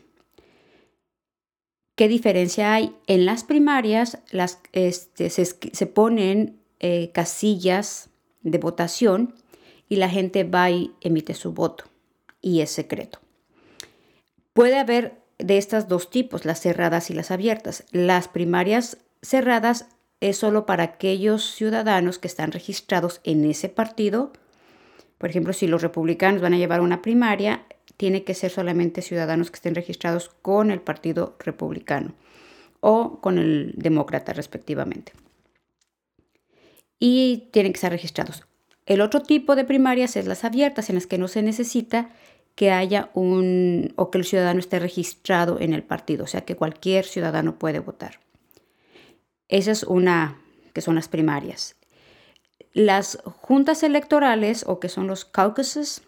¿Qué 1.96 2.08
diferencia 2.08 2.74
hay? 2.74 2.96
En 3.08 3.26
las 3.26 3.44
primarias 3.44 4.20
las, 4.30 4.60
este, 4.74 5.30
se, 5.30 5.88
ponen 5.88 6.60
eh, 6.80 7.12
casillas 7.14 8.10
de 8.42 8.58
votación 8.58 9.34
y 9.90 9.98
la 9.98 10.10
gente 10.10 10.44
va 10.44 10.70
y 10.70 10.94
emite 11.02 11.34
su 11.34 11.54
voto 11.54 11.86
y 12.42 12.62
es 12.62 12.72
secreto. 12.72 13.20
Puede 14.54 14.78
haber 14.78 15.20
de 15.38 15.58
estas 15.58 15.88
dos 15.88 16.10
tipos, 16.10 16.46
las 16.46 16.62
cerradas 16.62 17.10
y 17.10 17.14
las 17.14 17.32
abiertas. 17.32 17.84
Las 17.92 18.28
primarias 18.28 18.98
cerradas 19.22 19.88
es 20.22 20.38
solo 20.38 20.66
para 20.66 20.84
aquellos 20.84 21.44
ciudadanos 21.54 22.20
que 22.20 22.28
están 22.28 22.52
registrados 22.52 23.20
en 23.24 23.44
ese 23.46 23.70
partido. 23.70 24.32
Por 25.18 25.30
ejemplo, 25.30 25.54
si 25.54 25.68
los 25.68 25.82
republicanos 25.82 26.42
van 26.42 26.54
a 26.54 26.58
llevar 26.58 26.82
una 26.82 27.02
primaria, 27.02 27.66
tiene 27.98 28.24
que 28.24 28.34
ser 28.34 28.52
solamente 28.52 29.02
ciudadanos 29.02 29.52
que 29.52 29.56
estén 29.56 29.76
registrados 29.76 30.30
con 30.42 30.72
el 30.72 30.82
Partido 30.82 31.36
Republicano 31.40 32.14
o 32.80 33.20
con 33.22 33.38
el 33.38 33.74
Demócrata 33.76 34.34
respectivamente. 34.34 35.14
Y 37.00 37.50
tienen 37.52 37.74
que 37.74 37.78
estar 37.78 37.92
registrados. 37.92 38.44
El 38.86 39.02
otro 39.02 39.22
tipo 39.22 39.56
de 39.56 39.66
primarias 39.66 40.16
es 40.16 40.28
las 40.28 40.44
abiertas, 40.44 40.90
en 40.90 40.96
las 40.96 41.08
que 41.08 41.18
no 41.18 41.28
se 41.28 41.42
necesita 41.42 42.10
que 42.56 42.72
haya 42.72 43.10
un 43.14 43.94
o 43.98 44.12
que 44.12 44.18
el 44.18 44.26
ciudadano 44.26 44.60
esté 44.60 44.80
registrado 44.80 45.60
en 45.60 45.74
el 45.74 45.84
partido, 45.84 46.24
o 46.24 46.28
sea 46.28 46.42
que 46.42 46.56
cualquier 46.56 47.06
ciudadano 47.06 47.60
puede 47.60 47.80
votar. 47.80 48.20
Esa 49.50 49.72
es 49.72 49.84
una 49.84 50.40
que 50.74 50.82
son 50.82 50.96
las 50.96 51.08
primarias. 51.08 51.76
Las 52.74 53.20
juntas 53.26 53.84
electorales 53.84 54.64
o 54.68 54.80
que 54.80 54.90
son 54.90 55.08
los 55.08 55.26
caucuses, 55.26 56.02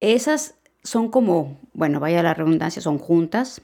esas 0.00 0.54
son 0.82 1.10
como, 1.10 1.60
bueno, 1.72 2.00
vaya 2.00 2.22
la 2.22 2.34
redundancia, 2.34 2.80
son 2.80 2.98
juntas. 2.98 3.60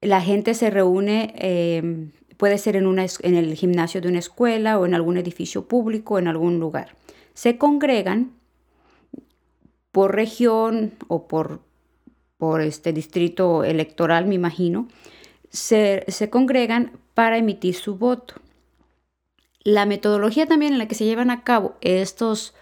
La 0.00 0.20
gente 0.20 0.54
se 0.54 0.70
reúne, 0.70 1.34
em, 1.36 2.12
puede 2.42 2.58
ser 2.58 2.74
en, 2.74 2.88
una, 2.88 3.06
en 3.20 3.36
el 3.36 3.54
gimnasio 3.54 4.00
de 4.00 4.08
una 4.08 4.18
escuela 4.18 4.76
o 4.76 4.84
en 4.84 4.94
algún 4.94 5.16
edificio 5.16 5.68
público, 5.68 6.18
en 6.18 6.26
algún 6.26 6.58
lugar. 6.58 6.96
Se 7.34 7.56
congregan 7.56 8.32
por 9.92 10.16
región 10.16 10.92
o 11.06 11.28
por, 11.28 11.60
por 12.38 12.60
este 12.60 12.92
distrito 12.92 13.62
electoral, 13.62 14.26
me 14.26 14.34
imagino, 14.34 14.88
se, 15.50 16.04
congregan 16.30 16.90
para 17.14 17.38
emitir 17.38 17.76
su 17.76 17.94
voto. 17.94 18.34
La 19.62 19.86
metodología 19.86 20.46
también 20.46 20.72
en 20.72 20.80
la 20.80 20.88
que 20.88 20.96
se 20.96 21.04
llevan 21.04 21.30
a 21.30 21.44
cabo 21.44 21.76
estos, 21.80 22.54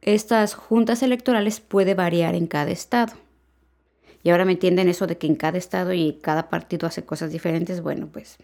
estas 0.00 0.54
juntas 0.54 1.00
electorales 1.00 1.60
puede 1.60 1.94
variar 1.94 2.34
en 2.34 2.48
cada 2.48 2.72
estado. 2.72 3.12
Y 4.24 4.30
ahora 4.30 4.44
me 4.44 4.52
entienden 4.54 4.88
eso 4.88 5.06
de 5.06 5.16
que 5.16 5.28
en 5.28 5.36
cada 5.36 5.58
estado 5.58 5.92
y 5.92 6.18
cada 6.20 6.48
partido 6.48 6.88
hace 6.88 7.04
cosas 7.04 7.30
diferentes. 7.30 7.82
Bueno, 7.82 8.08
pues 8.12 8.38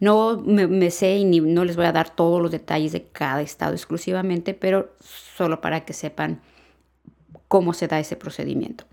no 0.00 0.38
me, 0.38 0.90
sé 0.90 1.16
y 1.16 1.24
ni, 1.24 1.40
no 1.40 1.64
les 1.64 1.76
voy 1.76 1.86
a 1.86 1.92
dar 1.92 2.10
todos 2.10 2.40
los 2.40 2.50
detalles 2.50 2.92
de 2.92 3.04
cada 3.04 3.42
estado 3.42 3.72
exclusivamente, 3.72 4.54
pero 4.54 4.90
solo 5.00 5.60
para 5.60 5.84
que 5.84 5.92
sepan 5.92 6.40
cómo 7.48 7.72
se 7.72 7.88
da 7.88 7.98
ese 7.98 8.16
procedimiento. 8.16 8.84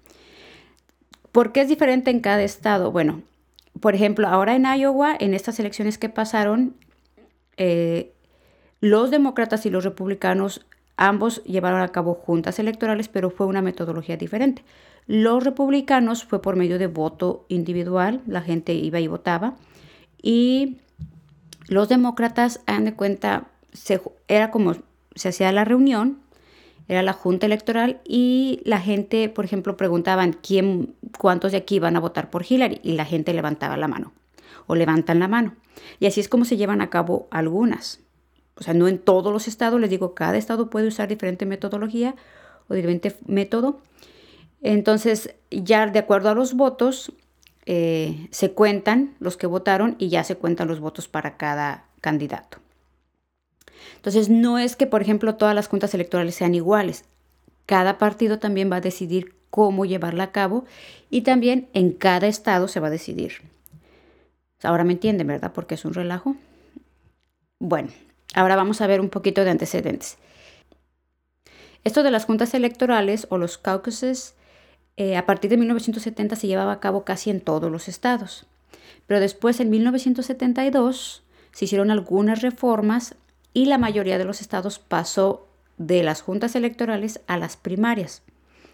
¿Por 1.32 1.52
qué 1.52 1.62
es 1.62 1.68
diferente 1.68 2.12
en 2.12 2.20
cada 2.20 2.44
estado? 2.44 2.92
Bueno, 2.92 3.24
por 3.80 3.96
ejemplo, 3.96 4.28
ahora 4.28 4.56
en 4.56 4.66
Iowa, 4.66 5.16
en 5.20 5.34
estas 5.34 5.60
elecciones 5.60 5.98
que 5.98 6.10
pasaron, 6.10 6.76
eh, 7.58 8.14
los 8.80 9.12
demócratas 9.12 9.66
y 9.66 9.70
los 9.70 9.84
republicanos 9.84 10.66
ambos 10.98 11.44
llevaron 11.44 11.82
a 11.82 11.88
cabo 11.90 12.14
juntas 12.14 12.60
electorales, 12.60 13.08
pero 13.08 13.30
fue 13.30 13.48
una 13.48 13.62
metodología 13.62 14.18
diferente. 14.18 14.64
Los 15.08 15.44
republicanos 15.44 16.24
fue 16.24 16.42
por 16.42 16.56
medio 16.56 16.78
de 16.78 16.88
voto 16.88 17.46
individual, 17.50 18.22
la 18.28 18.42
gente 18.42 18.74
iba 18.74 19.00
y 19.00 19.08
votaba, 19.08 19.56
y 20.24 20.78
los 21.68 21.88
demócratas, 21.88 22.62
hagan 22.66 22.86
de 22.86 22.96
cuenta, 22.96 23.46
era 24.28 24.50
como 24.50 24.76
se 25.14 25.30
hacía 25.30 25.52
la 25.52 25.66
reunión 25.66 26.24
era 26.88 27.02
la 27.02 27.14
junta 27.14 27.46
electoral 27.46 28.02
y 28.04 28.62
la 28.66 28.80
gente, 28.80 29.30
por 29.30 29.46
ejemplo, 29.46 29.78
preguntaban 29.78 30.34
quién, 30.34 30.96
cuántos 31.18 31.52
de 31.52 31.58
aquí 31.60 31.80
van 31.80 31.96
a 31.96 32.00
votar 32.00 32.30
por 32.30 32.46
Hillary 32.48 32.80
y 32.84 32.94
la 32.94 33.06
gente 33.06 33.34
levantaba 33.34 33.78
la 33.78 33.88
mano 33.88 34.12
o 34.68 34.76
levantan 34.76 35.20
la 35.20 35.28
mano. 35.28 35.56
Y 36.00 36.08
así 36.08 36.20
es 36.20 36.28
como 36.28 36.46
se 36.46 36.58
llevan 36.58 36.82
a 36.82 36.90
cabo 36.90 37.28
algunas. 37.32 38.00
O 38.56 38.64
sea, 38.64 38.74
no 38.74 38.88
en 38.88 39.00
todos 39.00 39.32
los 39.32 39.48
estados, 39.48 39.80
les 39.80 39.90
digo, 39.90 40.14
cada 40.14 40.38
estado 40.38 40.70
puede 40.70 40.88
usar 40.88 41.08
diferente 41.08 41.46
metodología 41.46 42.16
o 42.68 42.74
diferente 42.74 43.16
método. 43.26 43.82
Entonces, 44.62 45.36
ya 45.50 45.88
de 45.88 46.00
acuerdo 46.00 46.30
a 46.30 46.36
los 46.36 46.54
votos, 46.54 47.14
eh, 47.66 48.28
se 48.32 48.52
cuentan 48.52 49.16
los 49.20 49.38
que 49.38 49.48
votaron 49.48 49.96
y 50.00 50.10
ya 50.10 50.24
se 50.24 50.36
cuentan 50.36 50.68
los 50.68 50.80
votos 50.80 51.08
para 51.08 51.38
cada 51.38 51.86
candidato. 52.02 52.60
Entonces, 53.96 54.30
no 54.30 54.60
es 54.60 54.76
que, 54.76 54.88
por 54.88 55.02
ejemplo, 55.02 55.36
todas 55.36 55.56
las 55.56 55.68
juntas 55.68 55.94
electorales 55.94 56.36
sean 56.36 56.56
iguales. 56.56 57.06
Cada 57.66 57.98
partido 57.98 58.40
también 58.40 58.72
va 58.72 58.78
a 58.78 58.82
decidir 58.82 59.36
cómo 59.50 59.86
llevarla 59.86 60.26
a 60.26 60.32
cabo 60.32 60.66
y 61.10 61.22
también 61.22 61.70
en 61.74 61.92
cada 61.92 62.28
estado 62.28 62.68
se 62.68 62.80
va 62.80 62.88
a 62.88 62.92
decidir. 62.92 63.34
Ahora 64.64 64.84
me 64.84 64.94
entienden, 64.94 65.28
¿verdad? 65.28 65.52
Porque 65.54 65.76
es 65.76 65.86
un 65.86 65.94
relajo. 65.94 66.36
Bueno, 67.60 67.90
ahora 68.34 68.56
vamos 68.56 68.82
a 68.82 68.88
ver 68.88 69.00
un 69.00 69.10
poquito 69.10 69.44
de 69.44 69.52
antecedentes. 69.52 70.18
Esto 71.84 72.04
de 72.04 72.12
las 72.12 72.26
juntas 72.26 72.54
electorales 72.54 73.28
o 73.30 73.38
los 73.38 73.58
caucuses, 73.58 74.36
eh, 74.98 75.18
a 75.18 75.26
partir 75.26 75.50
de 75.50 75.58
1970 75.58 76.36
se 76.36 76.48
llevaba 76.48 76.74
a 76.74 76.80
cabo 76.80 77.04
casi 77.04 77.30
en 77.30 77.42
todos 77.42 77.72
los 77.72 77.88
estados. 77.88 78.46
Pero 79.08 79.20
después, 79.20 79.60
en 79.60 79.70
1972, 79.70 81.24
se 81.52 81.66
hicieron 81.66 81.92
algunas 81.92 82.42
reformas 82.42 83.16
y 83.54 83.66
la 83.66 83.78
mayoría 83.78 84.18
de 84.18 84.26
los 84.26 84.42
estados 84.42 84.80
pasó 84.80 85.48
de 85.78 86.04
las 86.04 86.22
juntas 86.22 86.56
electorales 86.56 87.22
a 87.28 87.38
las 87.38 87.58
primarias. 87.58 88.22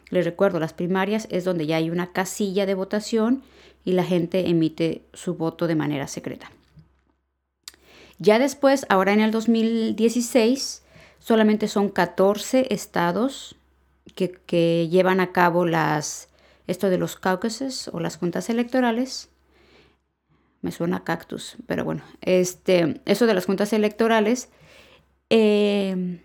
Les 0.09 0.25
recuerdo, 0.25 0.59
las 0.59 0.73
primarias 0.73 1.27
es 1.29 1.45
donde 1.45 1.67
ya 1.67 1.77
hay 1.77 1.89
una 1.89 2.11
casilla 2.11 2.65
de 2.65 2.73
votación 2.73 3.43
y 3.85 3.93
la 3.93 4.03
gente 4.03 4.49
emite 4.49 5.03
su 5.13 5.35
voto 5.35 5.67
de 5.67 5.75
manera 5.75 6.07
secreta. 6.07 6.51
Ya 8.17 8.39
después, 8.39 8.85
ahora 8.89 9.13
en 9.13 9.21
el 9.21 9.31
2016, 9.31 10.83
solamente 11.19 11.67
son 11.67 11.89
14 11.89 12.73
estados 12.73 13.55
que, 14.13 14.87
llevan 14.89 15.19
a 15.19 15.31
cabo 15.31 15.65
las, 15.65 16.29
esto 16.67 16.89
de 16.89 16.97
los 16.97 17.15
caucuses 17.15 17.89
o 17.93 17.99
las 17.99 18.17
juntas 18.17 18.49
electorales. 18.49 19.29
Me 20.61 20.71
suena 20.71 21.03
cactus, 21.03 21.55
pero 21.67 21.85
bueno, 21.85 22.03
este, 22.21 23.01
eso 23.05 23.25
de 23.25 23.33
las 23.33 23.45
juntas 23.45 23.71
electorales 23.71 24.49
eh, 25.29 26.19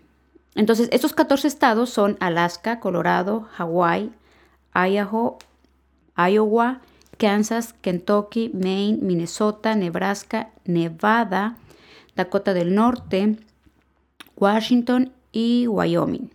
entonces, 0.55 0.87
estos 0.91 1.13
14 1.13 1.47
estados 1.47 1.89
son 1.89 2.17
Alaska, 2.19 2.79
Colorado, 2.79 3.47
Hawaii, 3.57 4.11
Idaho, 4.73 5.37
Iowa, 6.17 6.81
Kansas, 7.17 7.73
Kentucky, 7.81 8.51
Maine, 8.53 8.99
Minnesota, 9.01 9.75
Nebraska, 9.75 10.49
Nevada, 10.63 11.57
Dakota 12.15 12.53
del 12.53 12.73
Norte, 12.73 13.37
Washington 14.37 15.11
y 15.31 15.67
Wyoming. 15.67 16.34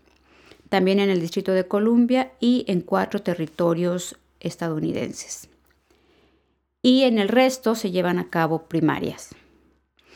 También 0.70 1.00
en 1.00 1.10
el 1.10 1.20
Distrito 1.20 1.52
de 1.52 1.66
Columbia 1.66 2.32
y 2.40 2.64
en 2.66 2.80
cuatro 2.80 3.20
territorios 3.20 4.16
estadounidenses. 4.40 5.50
Y 6.80 7.02
en 7.02 7.18
el 7.18 7.28
resto 7.28 7.74
se 7.74 7.90
llevan 7.90 8.18
a 8.18 8.30
cabo 8.30 8.62
primarias. 8.62 9.34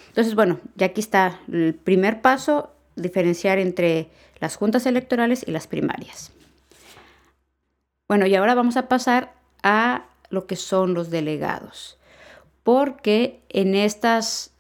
Entonces, 0.09 0.35
bueno, 0.35 0.61
ya 0.77 0.87
aquí 0.87 1.01
está 1.01 1.41
el 1.53 1.75
primer 1.75 2.23
paso, 2.23 2.71
diferenciar 2.97 3.59
entre 3.59 4.09
las 4.39 4.57
juntas 4.57 4.87
electorales 4.87 5.45
y 5.47 5.51
las 5.51 5.67
primarias. 5.67 6.33
Bueno, 8.09 8.27
y 8.27 8.35
ahora 8.35 8.55
vamos 8.55 8.77
a 8.77 8.89
pasar 8.89 9.35
a 9.63 10.07
lo 10.31 10.47
que 10.47 10.57
son 10.57 10.95
los 10.95 11.11
delegados, 11.11 11.99
porque 12.63 13.41
en 13.49 13.75
estas 13.75 14.53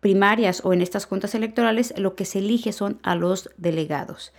primarias 0.00 0.60
o 0.64 0.72
en 0.72 0.82
estas 0.82 1.06
juntas 1.06 1.34
electorales 1.34 1.94
lo 1.96 2.14
que 2.14 2.24
se 2.24 2.38
elige 2.38 2.72
son 2.72 3.00
a 3.02 3.14
los 3.14 3.50
delegados. 3.56 4.32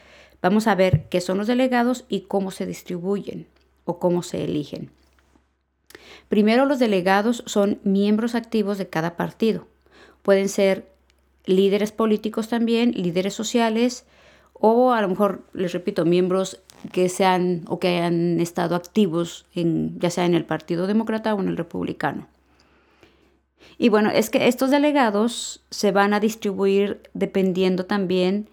Vamos 0.44 0.68
a 0.68 0.76
ver 0.76 1.10
qué 1.10 1.22
son 1.22 1.40
los 1.40 1.48
delegados 1.48 2.06
y 2.08 2.22
cómo 2.22 2.52
se 2.52 2.68
distribuyen 2.68 3.48
o 3.86 3.98
cómo 3.98 4.22
se 4.22 4.44
eligen. 4.44 4.92
Primero, 6.30 6.66
los 6.66 6.78
delegados 6.78 7.44
son 7.48 7.80
miembros 7.84 8.36
activos 8.36 8.78
de 8.78 8.88
cada 8.88 9.18
partido 9.18 9.66
pueden 10.24 10.50
ser 10.50 10.90
líderes 11.46 11.92
políticos 11.92 12.48
también, 12.48 12.92
líderes 12.94 13.36
sociales 13.36 14.06
o 14.54 14.94
a 14.94 15.02
lo 15.02 15.10
mejor, 15.10 15.44
les 15.54 15.74
repito, 15.74 16.06
miembros 16.06 16.62
que 16.92 17.10
sean 17.10 17.64
o 17.68 17.80
que 17.80 17.90
hayan 17.90 18.40
estado 18.40 18.76
activos 18.76 19.46
en, 19.54 20.00
ya 20.00 20.10
sea 20.10 20.26
en 20.26 20.34
el 20.34 20.46
Partido 20.46 20.88
Demócrata 20.88 21.36
o 21.36 21.42
en 21.42 21.50
el 21.50 21.58
Republicano. 21.58 22.28
Y 23.78 23.90
bueno, 23.90 24.10
es 24.10 24.30
que 24.30 24.48
estos 24.48 24.72
delegados 24.72 25.64
se 25.70 25.92
van 25.92 26.14
a 26.14 26.20
distribuir 26.20 27.02
dependiendo 27.14 27.86
también 27.86 28.48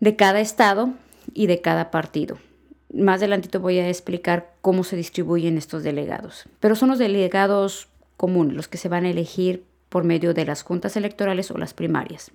de 0.00 0.16
cada 0.16 0.40
estado 0.40 0.90
y 1.32 1.46
de 1.46 1.60
cada 1.60 1.90
partido. 1.90 2.38
más 2.92 3.18
adelantito 3.20 3.60
voy 3.60 3.78
a 3.78 3.88
explicar 3.88 4.54
cómo 4.60 4.84
se 4.84 4.96
distribuyen 4.96 5.58
estos 5.58 5.82
delegados. 5.82 6.44
Pero 6.60 6.76
son 6.76 6.88
los 6.90 6.98
delegados 6.98 7.88
comunes, 8.16 8.56
los 8.56 8.68
que 8.68 8.78
se 8.78 8.88
van 8.88 9.04
a 9.04 9.10
elegir 9.10 9.64
por 9.88 10.04
medio 10.04 10.34
de 10.34 10.46
las 10.46 10.62
juntas 10.62 10.96
electorales 10.96 11.50
o 11.50 11.58
las 11.58 11.74
primarias. 11.74 12.30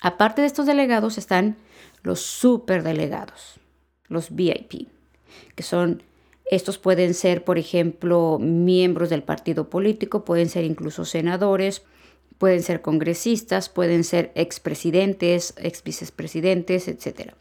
Aparte 0.00 0.40
de 0.40 0.46
estos 0.46 0.66
delegados 0.66 1.18
están 1.18 1.56
los 2.02 2.20
superdelegados, 2.20 3.58
los 4.08 4.34
VIP, 4.34 4.88
que 5.54 5.62
son, 5.62 6.02
estos 6.50 6.78
pueden 6.78 7.14
ser, 7.14 7.44
por 7.44 7.58
ejemplo, 7.58 8.38
miembros 8.40 9.10
del 9.10 9.22
partido 9.22 9.68
político, 9.68 10.24
pueden 10.24 10.48
ser 10.48 10.64
incluso 10.64 11.04
senadores, 11.04 11.82
pueden 12.38 12.62
ser 12.62 12.82
congresistas, 12.82 13.68
pueden 13.68 14.04
ser 14.04 14.32
expresidentes, 14.34 15.54
ex 15.56 15.82
vicepresidentes, 15.82 16.88
etc. 16.88 17.32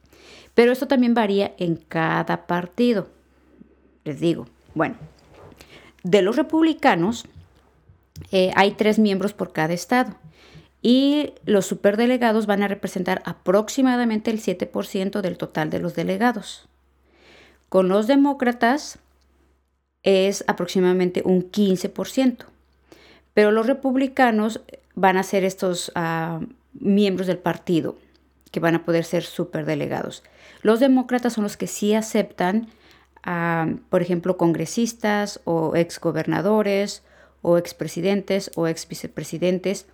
Pero 0.53 0.71
esto 0.71 0.87
también 0.87 1.13
varía 1.13 1.53
en 1.57 1.75
cada 1.75 2.47
partido. 2.47 3.09
Les 4.03 4.19
digo, 4.19 4.47
bueno, 4.73 4.95
de 6.03 6.21
los 6.21 6.35
republicanos 6.35 7.25
eh, 8.31 8.51
hay 8.55 8.71
tres 8.71 8.99
miembros 8.99 9.33
por 9.33 9.51
cada 9.51 9.73
estado 9.73 10.15
y 10.81 11.33
los 11.45 11.65
superdelegados 11.65 12.45
van 12.45 12.61
a 12.61 12.67
representar 12.67 13.23
aproximadamente 13.25 14.29
el 14.29 14.39
7% 14.39 15.21
del 15.21 15.37
total 15.37 15.71
de 15.71 15.79
los 15.79 15.95
delegados. 15.95 16.67
Con 17.69 17.89
los 17.89 18.05
demócratas 18.05 18.99
es 20.03 20.43
aproximadamente 20.47 21.23
un 21.25 21.51
15%, 21.51 22.45
pero 23.33 23.51
los 23.51 23.65
republicanos 23.65 24.61
van 24.95 25.17
a 25.17 25.23
ser 25.23 25.43
estos 25.43 25.91
ah, 25.95 26.39
miembros 26.73 27.27
del 27.27 27.37
partido 27.37 27.97
que 28.51 28.59
van 28.59 28.75
a 28.75 28.85
poder 28.85 29.03
ser 29.03 29.23
superdelegados. 29.23 30.23
Los 30.61 30.79
demócratas 30.79 31.33
son 31.33 31.43
los 31.43 31.57
que 31.57 31.67
sí 31.67 31.93
aceptan, 31.93 32.69
ah, 33.23 33.67
por 33.89 34.01
ejemplo, 34.01 34.37
congresistas 34.37 35.41
o 35.43 35.75
exgobernadores 35.75 37.03
o 37.41 37.57
expresidentes 37.57 38.49
o 38.55 38.67
ex 38.67 38.87
vicepresidentes 38.87 39.85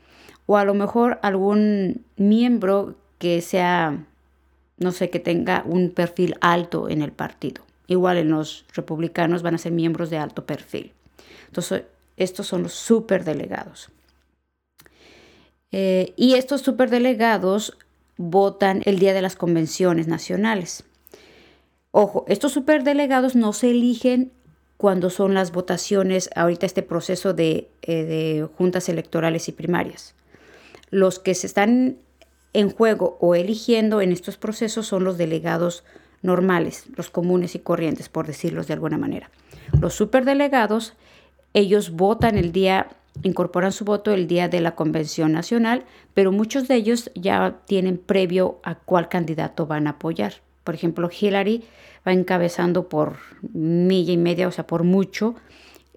o 0.46 0.58
a 0.58 0.66
lo 0.66 0.74
mejor 0.74 1.20
algún 1.22 2.06
miembro 2.18 2.96
que 3.20 3.42
sea, 3.42 4.04
no 4.78 4.92
sé, 4.92 5.10
que 5.10 5.20
tenga 5.20 5.64
un 5.66 5.92
perfil 5.92 6.36
alto 6.42 6.90
en 6.90 7.02
el 7.02 7.12
partido. 7.12 7.64
Igual 7.88 8.18
en 8.18 8.30
los 8.30 8.66
republicanos 8.74 9.44
van 9.44 9.56
a 9.56 9.58
ser 9.58 9.72
miembros 9.72 10.10
de 10.10 10.18
alto 10.18 10.46
perfil. 10.46 10.94
Entonces, 11.48 11.84
estos 12.18 12.48
son 12.48 12.64
los 12.64 12.74
superdelegados. 12.74 13.90
Eh, 15.72 16.14
y 16.16 16.36
estos 16.36 16.62
superdelegados 16.62 17.78
votan 18.18 18.82
el 18.86 19.00
día 19.00 19.14
de 19.14 19.22
las 19.22 19.36
convenciones 19.36 20.08
nacionales. 20.08 20.84
Ojo, 21.92 22.26
estos 22.28 22.54
superdelegados 22.54 23.36
no 23.36 23.54
se 23.54 23.72
eligen 23.72 24.32
cuando 24.78 25.10
son 25.10 25.34
las 25.34 25.52
votaciones, 25.52 26.30
ahorita 26.36 26.66
este 26.66 26.82
proceso 26.82 27.34
de, 27.34 27.70
eh, 27.84 28.04
de 28.04 28.48
juntas 28.58 28.90
electorales 28.90 29.48
y 29.48 29.52
primarias. 29.52 30.16
Los 30.90 31.20
que 31.20 31.36
se 31.36 31.48
están 31.48 31.98
en 32.54 32.72
juego 32.72 33.18
o 33.22 33.36
eligiendo 33.36 34.02
en 34.02 34.12
estos 34.12 34.38
procesos 34.38 34.88
son 34.88 35.04
los 35.04 35.18
delegados 35.18 35.84
normales, 36.22 36.86
los 36.96 37.10
comunes 37.10 37.56
y 37.56 37.60
corrientes, 37.60 38.10
por 38.10 38.28
decirlos 38.28 38.68
de 38.68 38.74
alguna 38.74 38.98
manera. 38.98 39.30
Los 39.80 39.94
superdelegados, 39.94 40.94
ellos 41.54 41.92
votan 41.92 42.38
el 42.38 42.52
día, 42.52 42.88
incorporan 43.24 43.72
su 43.72 43.86
voto 43.86 44.14
el 44.14 44.28
día 44.28 44.48
de 44.48 44.62
la 44.62 44.76
convención 44.76 45.32
nacional, 45.32 45.86
pero 46.14 46.32
muchos 46.32 46.68
de 46.68 46.76
ellos 46.76 47.12
ya 47.16 47.60
tienen 47.66 47.98
previo 47.98 48.60
a 48.64 48.76
cuál 48.76 49.10
candidato 49.10 49.68
van 49.68 49.88
a 49.88 49.92
apoyar. 49.92 50.36
Por 50.64 50.76
ejemplo, 50.76 51.10
Hillary 51.10 51.64
va 52.08 52.14
encabezando 52.14 52.88
por 52.90 53.18
milla 53.54 54.14
y 54.14 54.18
media, 54.18 54.48
o 54.48 54.52
sea, 54.52 54.68
por 54.68 54.84
mucho, 54.84 55.36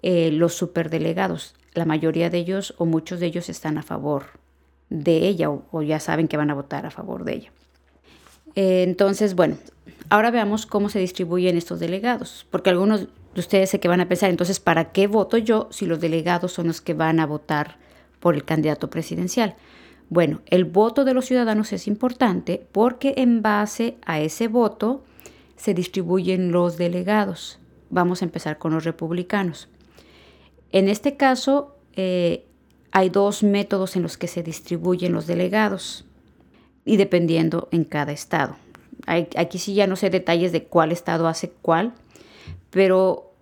eh, 0.01 0.31
los 0.31 0.53
superdelegados. 0.53 1.55
La 1.73 1.85
mayoría 1.85 2.29
de 2.29 2.37
ellos 2.37 2.73
o 2.77 2.85
muchos 2.85 3.19
de 3.19 3.27
ellos 3.27 3.49
están 3.49 3.77
a 3.77 3.83
favor 3.83 4.25
de 4.89 5.27
ella 5.27 5.49
o, 5.49 5.81
ya 5.81 5.99
saben 5.99 6.27
que 6.27 6.37
van 6.37 6.51
a 6.51 6.53
votar 6.53 6.85
a 6.85 6.91
favor 6.91 7.23
de 7.23 7.33
ella. 7.33 7.51
Eh, 8.55 8.83
entonces, 8.83 9.35
bueno, 9.35 9.57
ahora 10.09 10.31
veamos 10.31 10.65
cómo 10.65 10.89
se 10.89 10.99
distribuyen 10.99 11.57
estos 11.57 11.79
delegados, 11.79 12.45
porque 12.49 12.69
algunos 12.69 13.07
ustedes 13.41 13.69
sé 13.69 13.79
que 13.79 13.87
van 13.87 14.01
a 14.01 14.07
pensar, 14.07 14.29
entonces, 14.29 14.59
¿para 14.59 14.91
qué 14.91 15.07
voto 15.07 15.37
yo 15.37 15.67
si 15.71 15.85
los 15.85 15.99
delegados 15.99 16.53
son 16.53 16.67
los 16.67 16.81
que 16.81 16.93
van 16.93 17.19
a 17.19 17.25
votar 17.25 17.77
por 18.19 18.35
el 18.35 18.45
candidato 18.45 18.89
presidencial? 18.89 19.55
Bueno, 20.09 20.41
el 20.45 20.65
voto 20.65 21.03
de 21.03 21.13
los 21.13 21.25
ciudadanos 21.25 21.73
es 21.73 21.87
importante 21.87 22.65
porque 22.71 23.15
en 23.17 23.41
base 23.41 23.97
a 24.05 24.19
ese 24.19 24.47
voto 24.47 25.03
se 25.57 25.73
distribuyen 25.73 26.51
los 26.51 26.77
delegados. 26.77 27.59
Vamos 27.89 28.21
a 28.21 28.25
empezar 28.25 28.57
con 28.57 28.73
los 28.73 28.83
republicanos. 28.83 29.67
En 30.71 30.89
este 30.89 31.15
caso, 31.15 31.75
eh, 31.93 32.45
hay 32.91 33.09
dos 33.09 33.43
métodos 33.43 33.95
en 33.95 34.03
los 34.03 34.17
que 34.17 34.27
se 34.27 34.43
distribuyen 34.43 35.13
los 35.13 35.27
delegados 35.27 36.05
y 36.85 36.97
dependiendo 36.97 37.67
en 37.71 37.83
cada 37.83 38.11
estado. 38.11 38.55
aquí 39.07 39.57
sí 39.57 39.73
ya 39.73 39.87
no 39.87 39.95
sé 39.95 40.09
detalles 40.09 40.51
de 40.51 40.63
cuál 40.63 40.91
estado 40.91 41.27
hace 41.27 41.51
cuál, 41.61 41.93
pero 42.69 43.33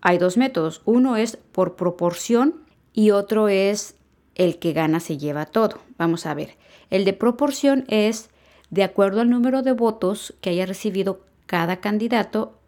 hay 0.00 0.18
dos 0.18 0.36
métodos. 0.36 0.82
Uno 0.84 1.16
es 1.16 1.36
por 1.36 1.76
proporción 1.76 2.62
y 2.92 3.10
otro 3.10 3.48
es 3.48 3.94
el 4.34 4.58
que 4.58 4.72
gana 4.72 5.00
se 5.00 5.18
lleva 5.18 5.46
todo. 5.46 5.78
Vamos 5.98 6.26
a 6.26 6.34
ver. 6.34 6.56
El 6.90 7.04
de 7.04 7.12
proporción 7.12 7.84
es 7.88 8.30
de 8.70 8.84
acuerdo 8.84 9.20
al 9.20 9.30
número 9.30 9.62
de 9.62 9.72
votos 9.72 10.34
que 10.40 10.50
haya 10.50 10.66
recibido 10.66 11.20
cada 11.46 11.76
candidato, 11.80 12.58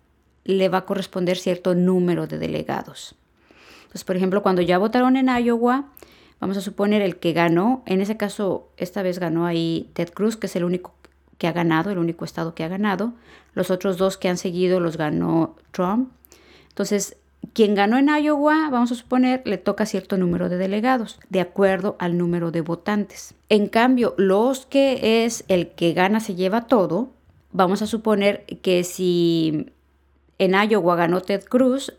le 0.45 0.69
va 0.69 0.79
a 0.79 0.85
corresponder 0.85 1.39
cierto 1.39 1.75
número 1.75 2.27
de 2.27 2.39
delegados. 2.39 3.15
Entonces, 3.85 4.05
por 4.05 4.17
ejemplo, 4.17 4.43
cuando 4.43 4.61
ya 4.61 4.77
votaron 4.77 5.17
en 5.17 5.29
Iowa, 5.29 5.91
Vamos 6.41 6.57
a 6.57 6.61
suponer 6.61 7.01
el 7.01 7.17
que 7.17 7.33
ganó, 7.33 7.83
en 7.87 8.01
ese 8.01 8.17
caso, 8.19 8.69
esta 8.77 9.03
vez 9.03 9.19
ganó 9.19 9.47
ahí 9.47 9.91
Ted 9.95 10.11
Cruz, 10.11 10.37
que 10.37 10.47
es 10.47 10.57
el 10.57 10.65
único 10.65 10.94
que 11.39 11.47
ha 11.47 11.53
ganado, 11.53 11.91
el 11.91 11.99
único 11.99 12.25
estado 12.25 12.55
que 12.55 12.65
ha 12.65 12.69
ganado. 12.69 13.13
Los 13.55 13.71
otros 13.71 13.97
dos 13.97 14.17
que 14.17 14.29
han 14.29 14.37
seguido 14.37 14.81
los 14.81 14.97
ganó 14.97 15.57
Trump. 15.71 16.11
Entonces, 16.69 17.17
quien 17.53 17.75
ganó 17.75 17.99
en 17.99 18.09
Iowa, 18.09 18.69
vamos 18.71 18.91
a 18.93 18.95
suponer, 18.95 19.43
le 19.45 19.59
toca 19.59 19.87
cierto 19.87 20.17
número 20.17 20.49
de 20.49 20.57
delegados, 20.57 21.21
de 21.29 21.41
acuerdo 21.41 21.97
al 21.99 22.17
número 22.17 22.51
de 22.51 22.63
votantes. 22.63 23.35
En 23.49 23.69
cambio, 23.69 24.15
los 24.17 24.67
que 24.67 25.25
es 25.25 25.45
el 25.49 25.71
que 25.71 25.93
gana 25.93 26.21
se 26.21 26.35
lleva 26.35 26.67
todo, 26.67 27.11
vamos 27.53 27.83
a 27.83 27.87
suponer 27.87 28.45
que 28.63 28.83
si 28.85 29.73
en 30.39 30.55
Iowa 30.55 30.97
ganó 30.97 31.21
Ted 31.21 31.45
Cruz, 31.45 31.93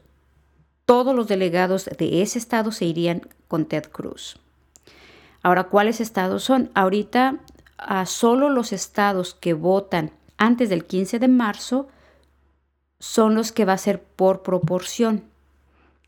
todos 0.85 1.15
los 1.15 1.27
delegados 1.27 1.85
de 1.85 2.21
ese 2.21 2.37
estado 2.37 2.71
se 2.71 2.85
irían 2.85 3.21
con 3.47 3.65
Ted 3.65 3.85
Cruz. 3.91 4.37
Ahora, 5.41 5.65
¿cuáles 5.65 6.01
estados 6.01 6.43
son? 6.43 6.71
Ahorita, 6.73 7.37
a 7.77 8.05
solo 8.05 8.49
los 8.49 8.71
estados 8.71 9.33
que 9.33 9.53
votan 9.53 10.11
antes 10.37 10.69
del 10.69 10.85
15 10.85 11.19
de 11.19 11.27
marzo 11.27 11.87
son 12.99 13.35
los 13.35 13.51
que 13.51 13.65
va 13.65 13.73
a 13.73 13.77
ser 13.77 14.01
por 14.01 14.41
proporción. 14.41 15.23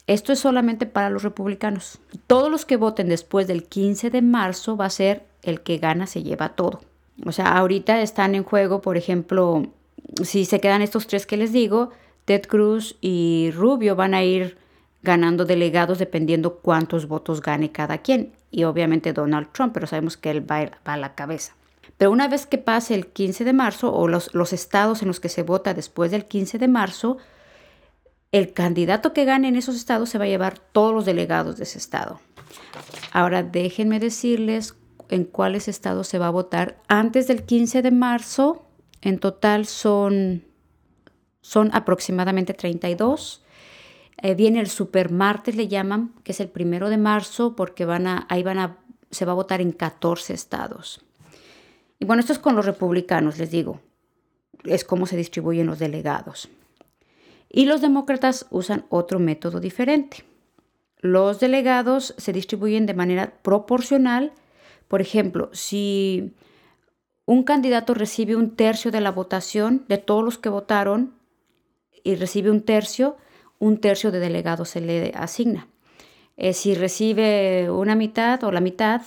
Esto 0.07 0.31
es 0.31 0.39
solamente 0.39 0.85
para 0.85 1.09
los 1.09 1.23
republicanos. 1.23 1.99
Todos 2.27 2.49
los 2.49 2.65
que 2.65 2.77
voten 2.77 3.09
después 3.09 3.45
del 3.47 3.65
15 3.65 4.09
de 4.09 4.21
marzo 4.21 4.77
va 4.77 4.85
a 4.85 4.89
ser 4.89 5.25
el 5.43 5.61
que 5.61 5.77
gana 5.77 6.07
se 6.07 6.23
lleva 6.23 6.55
todo. 6.55 6.81
O 7.25 7.31
sea, 7.31 7.57
ahorita 7.57 8.01
están 8.01 8.35
en 8.35 8.43
juego, 8.43 8.81
por 8.81 8.95
ejemplo, 8.95 9.67
si 10.23 10.45
se 10.45 10.59
quedan 10.59 10.81
estos 10.81 11.07
tres 11.07 11.25
que 11.25 11.35
les 11.35 11.51
digo, 11.51 11.89
Ted 12.25 12.43
Cruz 12.43 12.95
y 13.01 13.51
Rubio 13.53 13.95
van 13.95 14.13
a 14.13 14.23
ir 14.23 14.57
ganando 15.01 15.45
delegados 15.45 15.99
dependiendo 15.99 16.55
cuántos 16.59 17.07
votos 17.07 17.41
gane 17.41 17.71
cada 17.71 17.99
quien. 17.99 18.33
Y 18.49 18.63
obviamente 18.63 19.13
Donald 19.13 19.51
Trump, 19.51 19.73
pero 19.73 19.87
sabemos 19.87 20.17
que 20.17 20.31
él 20.31 20.49
va 20.49 20.69
a, 20.85 20.97
la 20.97 21.15
cabeza. 21.15 21.53
Pero 21.97 22.11
una 22.11 22.27
vez 22.27 22.45
que 22.45 22.57
pase 22.57 22.95
el 22.95 23.07
15 23.07 23.43
de 23.43 23.53
marzo 23.53 23.93
o 23.93 24.07
los, 24.07 24.33
los 24.33 24.53
estados 24.53 25.01
en 25.01 25.07
los 25.07 25.19
que 25.19 25.29
se 25.29 25.43
vota 25.43 25.73
después 25.73 26.11
del 26.11 26.25
15 26.25 26.57
de 26.57 26.67
marzo, 26.67 27.17
el 28.31 28.53
candidato 28.53 29.13
que 29.13 29.25
gane 29.25 29.47
en 29.47 29.55
esos 29.55 29.75
estados 29.75 30.09
se 30.09 30.17
va 30.17 30.25
a 30.25 30.29
llevar 30.29 30.59
todos 30.59 30.93
los 30.93 31.05
delegados 31.05 31.57
de 31.57 31.63
ese 31.63 31.77
estado. 31.77 32.19
Ahora 33.11 33.43
déjenme 33.43 33.99
decirles 33.99 34.75
en 35.09 35.23
cuáles 35.23 35.67
estados 35.67 36.07
se 36.07 36.19
va 36.19 36.27
a 36.27 36.31
votar 36.31 36.81
antes 36.87 37.27
del 37.27 37.43
15 37.43 37.81
de 37.81 37.91
marzo. 37.91 38.65
En 39.01 39.19
total 39.19 39.65
son, 39.65 40.43
son 41.41 41.69
aproximadamente 41.73 42.53
32 42.53 43.43
eh, 44.21 44.35
viene 44.35 44.59
el 44.59 44.67
supermartes, 44.67 45.55
le 45.55 45.67
llaman, 45.67 46.13
que 46.23 46.31
es 46.31 46.39
el 46.39 46.49
primero 46.49 46.89
de 46.89 46.97
marzo, 46.97 47.55
porque 47.55 47.85
van 47.85 48.07
a, 48.07 48.25
ahí 48.29 48.43
van 48.43 48.59
a, 48.59 48.77
se 49.11 49.25
va 49.25 49.33
a 49.33 49.35
votar 49.35 49.61
en 49.61 49.71
14 49.71 50.33
estados. 50.33 51.01
Y 51.99 52.05
bueno, 52.05 52.19
esto 52.19 52.33
es 52.33 52.39
con 52.39 52.55
los 52.55 52.65
republicanos, 52.65 53.37
les 53.37 53.51
digo. 53.51 53.79
Es 54.63 54.83
cómo 54.83 55.05
se 55.05 55.17
distribuyen 55.17 55.67
los 55.67 55.79
delegados. 55.79 56.49
Y 57.49 57.65
los 57.65 57.81
demócratas 57.81 58.47
usan 58.49 58.85
otro 58.89 59.19
método 59.19 59.59
diferente. 59.59 60.25
Los 60.99 61.39
delegados 61.39 62.13
se 62.17 62.33
distribuyen 62.33 62.85
de 62.85 62.93
manera 62.93 63.33
proporcional. 63.41 64.33
Por 64.87 65.01
ejemplo, 65.01 65.49
si 65.53 66.33
un 67.25 67.43
candidato 67.43 67.93
recibe 67.93 68.35
un 68.35 68.55
tercio 68.55 68.91
de 68.91 69.01
la 69.01 69.11
votación 69.11 69.85
de 69.87 69.97
todos 69.97 70.23
los 70.23 70.37
que 70.37 70.49
votaron, 70.49 71.17
y 72.07 72.15
recibe 72.15 72.49
un 72.49 72.61
tercio, 72.61 73.17
un 73.59 73.79
tercio 73.79 74.11
de 74.11 74.19
delegados 74.19 74.69
se 74.69 74.81
le 74.81 75.11
asigna. 75.15 75.67
Eh, 76.37 76.53
si 76.53 76.75
recibe 76.75 77.69
una 77.71 77.95
mitad 77.95 78.43
o 78.43 78.51
la 78.51 78.61
mitad, 78.61 79.01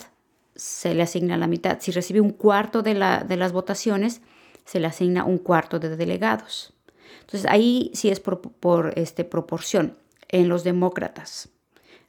se 0.55 0.93
le 0.93 1.03
asigna 1.03 1.37
la 1.37 1.47
mitad. 1.47 1.77
Si 1.79 1.91
recibe 1.91 2.21
un 2.21 2.31
cuarto 2.31 2.81
de, 2.81 2.93
la, 2.93 3.23
de 3.23 3.37
las 3.37 3.53
votaciones, 3.53 4.21
se 4.65 4.79
le 4.79 4.87
asigna 4.87 5.23
un 5.23 5.37
cuarto 5.37 5.79
de 5.79 5.95
delegados. 5.95 6.73
Entonces 7.21 7.49
ahí 7.49 7.91
sí 7.93 8.09
es 8.09 8.19
por, 8.19 8.41
por 8.41 8.93
este, 8.97 9.23
proporción. 9.23 9.97
En 10.33 10.47
los 10.47 10.63
demócratas, 10.63 11.49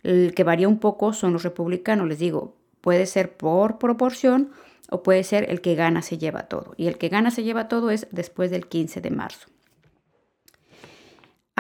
el 0.05 0.33
que 0.33 0.45
varía 0.45 0.69
un 0.69 0.79
poco 0.79 1.13
son 1.13 1.33
los 1.33 1.43
republicanos, 1.43 2.07
les 2.07 2.21
digo, 2.21 2.55
puede 2.81 3.07
ser 3.07 3.37
por 3.37 3.79
proporción 3.79 4.53
o 4.91 5.03
puede 5.03 5.25
ser 5.25 5.51
el 5.51 5.61
que 5.61 5.75
gana 5.75 6.03
se 6.03 6.19
lleva 6.19 6.43
todo. 6.43 6.75
Y 6.77 6.87
el 6.87 6.99
que 6.99 7.09
gana 7.09 7.33
se 7.33 7.43
lleva 7.43 7.67
todo 7.67 7.91
es 7.91 8.07
después 8.13 8.53
del 8.53 8.69
15 8.69 9.01
de 9.01 9.11
marzo. 9.11 9.49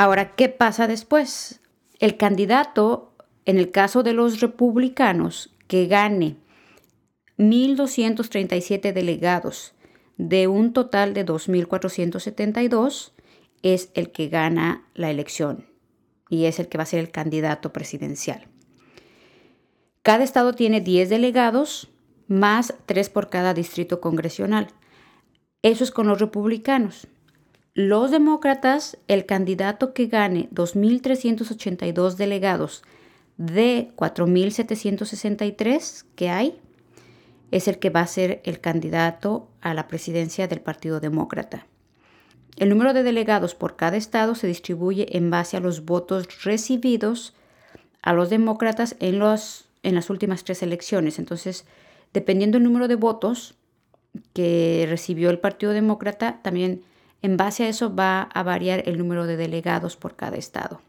Ahora, 0.02 0.34
¿qué 0.34 0.48
pasa 0.48 0.88
después? 0.88 1.60
El 2.00 2.16
candidato, 2.16 3.12
en 3.44 3.56
el 3.56 3.70
caso 3.70 4.02
de 4.02 4.12
los 4.12 4.40
republicanos, 4.40 5.54
que 5.68 5.86
gane 5.86 6.38
1.237 7.38 8.92
delegados 8.92 9.74
de 10.16 10.48
un 10.48 10.72
total 10.72 11.14
de 11.14 11.24
2.472, 11.24 13.12
es 13.62 13.90
el 13.94 14.10
que 14.10 14.26
gana 14.26 14.88
la 14.94 15.08
elección 15.08 15.68
y 16.28 16.46
es 16.46 16.58
el 16.58 16.66
que 16.66 16.78
va 16.78 16.82
a 16.82 16.86
ser 16.86 16.98
el 16.98 17.12
candidato 17.12 17.72
presidencial. 17.72 18.48
Cada 20.02 20.24
estado 20.24 20.52
tiene 20.52 20.80
10 20.80 21.10
delegados, 21.10 21.92
más 22.26 22.74
3 22.86 23.08
por 23.08 23.30
cada 23.30 23.54
distrito 23.54 24.00
congresional. 24.00 24.66
Eso 25.62 25.84
es 25.84 25.92
con 25.92 26.08
los 26.08 26.20
republicanos. 26.20 27.06
Los 27.74 28.11
demócratas, 28.11 28.98
el 29.08 29.24
candidato 29.24 29.94
que 29.94 30.06
gane 30.06 30.50
2.382 30.50 32.16
delegados 32.16 32.82
de 33.38 33.92
4.763 33.96 36.04
que 36.14 36.28
hay, 36.28 36.61
es 37.50 37.68
el 37.68 37.78
que 37.78 37.88
va 37.88 38.00
a 38.00 38.06
ser 38.06 38.42
el 38.44 38.61
candidato 38.61 39.48
a 39.62 39.72
la 39.72 39.88
presidencia 39.88 40.48
del 40.48 40.61
Partido 40.61 41.00
Demócrata. 41.00 41.66
El 42.58 42.68
número 42.68 42.92
de 42.92 43.02
delegados 43.02 43.54
por 43.54 43.76
cada 43.76 43.96
estado 43.96 44.35
se 44.35 44.46
distribuye 44.46 45.16
en 45.16 45.30
base 45.30 45.56
a 45.56 45.61
los 45.61 45.87
votos 45.87 46.44
recibidos 46.44 47.32
a 48.02 48.12
los 48.12 48.28
demócratas 48.28 48.96
en, 49.00 49.18
los, 49.18 49.64
en 49.82 49.94
las 49.94 50.11
últimas 50.11 50.44
tres 50.44 50.62
elecciones. 50.62 51.18
Entonces, 51.18 51.64
dependiendo 52.12 52.58
del 52.58 52.64
número 52.64 52.87
de 52.87 52.96
votos 52.96 53.54
que 54.35 54.85
recibió 54.90 55.30
el 55.30 55.38
Partido 55.38 55.72
Demócrata, 55.72 56.40
también 56.42 56.82
en 57.22 57.37
base 57.37 57.64
a 57.64 57.68
eso 57.68 57.94
va 57.94 58.22
a 58.22 58.42
variar 58.42 58.82
el 58.87 58.98
número 58.98 59.26
de 59.26 59.37
delegados 59.37 59.96
por 59.96 60.16
cada 60.16 60.37
estado. 60.37 60.80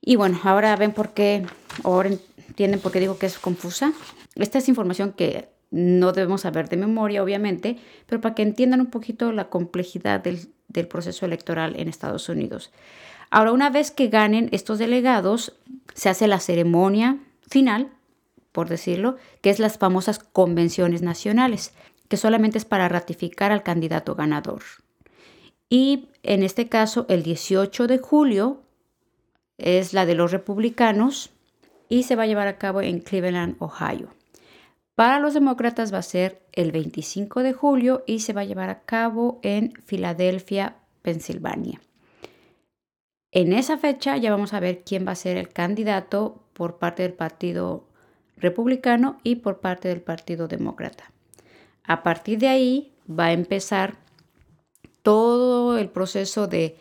Y 0.00 0.16
bueno, 0.16 0.38
ahora 0.44 0.76
ven 0.76 0.92
por 0.92 1.14
qué, 1.14 1.46
ahora 1.82 2.10
entienden 2.48 2.80
por 2.80 2.92
qué 2.92 3.00
digo 3.00 3.18
que 3.18 3.26
es 3.26 3.38
confusa. 3.38 3.92
Esta 4.34 4.58
es 4.58 4.68
información 4.68 5.12
que 5.12 5.48
no 5.70 6.12
debemos 6.12 6.42
saber 6.42 6.68
de 6.68 6.76
memoria, 6.76 7.22
obviamente, 7.22 7.78
pero 8.06 8.20
para 8.20 8.34
que 8.34 8.42
entiendan 8.42 8.80
un 8.80 8.90
poquito 8.90 9.32
la 9.32 9.48
complejidad 9.48 10.20
del, 10.20 10.48
del 10.68 10.86
proceso 10.86 11.26
electoral 11.26 11.74
en 11.76 11.88
Estados 11.88 12.28
Unidos. 12.28 12.70
Ahora, 13.30 13.52
una 13.52 13.70
vez 13.70 13.90
que 13.90 14.08
ganen 14.08 14.48
estos 14.52 14.78
delegados, 14.78 15.56
se 15.94 16.10
hace 16.10 16.28
la 16.28 16.38
ceremonia 16.38 17.18
final 17.48 17.90
por 18.54 18.68
decirlo, 18.68 19.16
que 19.40 19.50
es 19.50 19.58
las 19.58 19.78
famosas 19.78 20.20
convenciones 20.20 21.02
nacionales, 21.02 21.72
que 22.06 22.16
solamente 22.16 22.56
es 22.56 22.64
para 22.64 22.88
ratificar 22.88 23.50
al 23.50 23.64
candidato 23.64 24.14
ganador. 24.14 24.62
Y 25.68 26.08
en 26.22 26.42
este 26.42 26.68
caso, 26.68 27.06
el 27.08 27.22
18 27.22 27.86
de 27.86 27.98
julio 27.98 28.62
es 29.58 29.92
la 29.92 30.06
de 30.06 30.14
los 30.14 30.32
republicanos 30.32 31.30
y 31.88 32.04
se 32.04 32.16
va 32.16 32.24
a 32.24 32.26
llevar 32.26 32.48
a 32.48 32.58
cabo 32.58 32.80
en 32.80 33.00
Cleveland, 33.00 33.56
Ohio. 33.58 34.08
Para 34.94 35.18
los 35.18 35.34
demócratas 35.34 35.92
va 35.92 35.98
a 35.98 36.02
ser 36.02 36.42
el 36.52 36.70
25 36.70 37.42
de 37.42 37.52
julio 37.52 38.04
y 38.06 38.20
se 38.20 38.32
va 38.32 38.42
a 38.42 38.44
llevar 38.44 38.70
a 38.70 38.82
cabo 38.82 39.40
en 39.42 39.72
Filadelfia, 39.84 40.76
Pensilvania. 41.02 41.80
En 43.32 43.52
esa 43.52 43.76
fecha 43.76 44.16
ya 44.16 44.30
vamos 44.30 44.54
a 44.54 44.60
ver 44.60 44.84
quién 44.84 45.06
va 45.06 45.12
a 45.12 45.16
ser 45.16 45.36
el 45.36 45.48
candidato 45.48 46.44
por 46.52 46.78
parte 46.78 47.02
del 47.02 47.14
Partido 47.14 47.88
republicano 48.36 49.18
y 49.24 49.36
por 49.36 49.58
parte 49.58 49.88
del 49.88 50.00
Partido 50.00 50.46
Demócrata. 50.46 51.10
A 51.82 52.04
partir 52.04 52.38
de 52.38 52.48
ahí 52.48 52.92
va 53.08 53.26
a 53.26 53.32
empezar 53.32 53.96
todo 55.04 55.78
el 55.78 55.90
proceso 55.90 56.48
de 56.48 56.76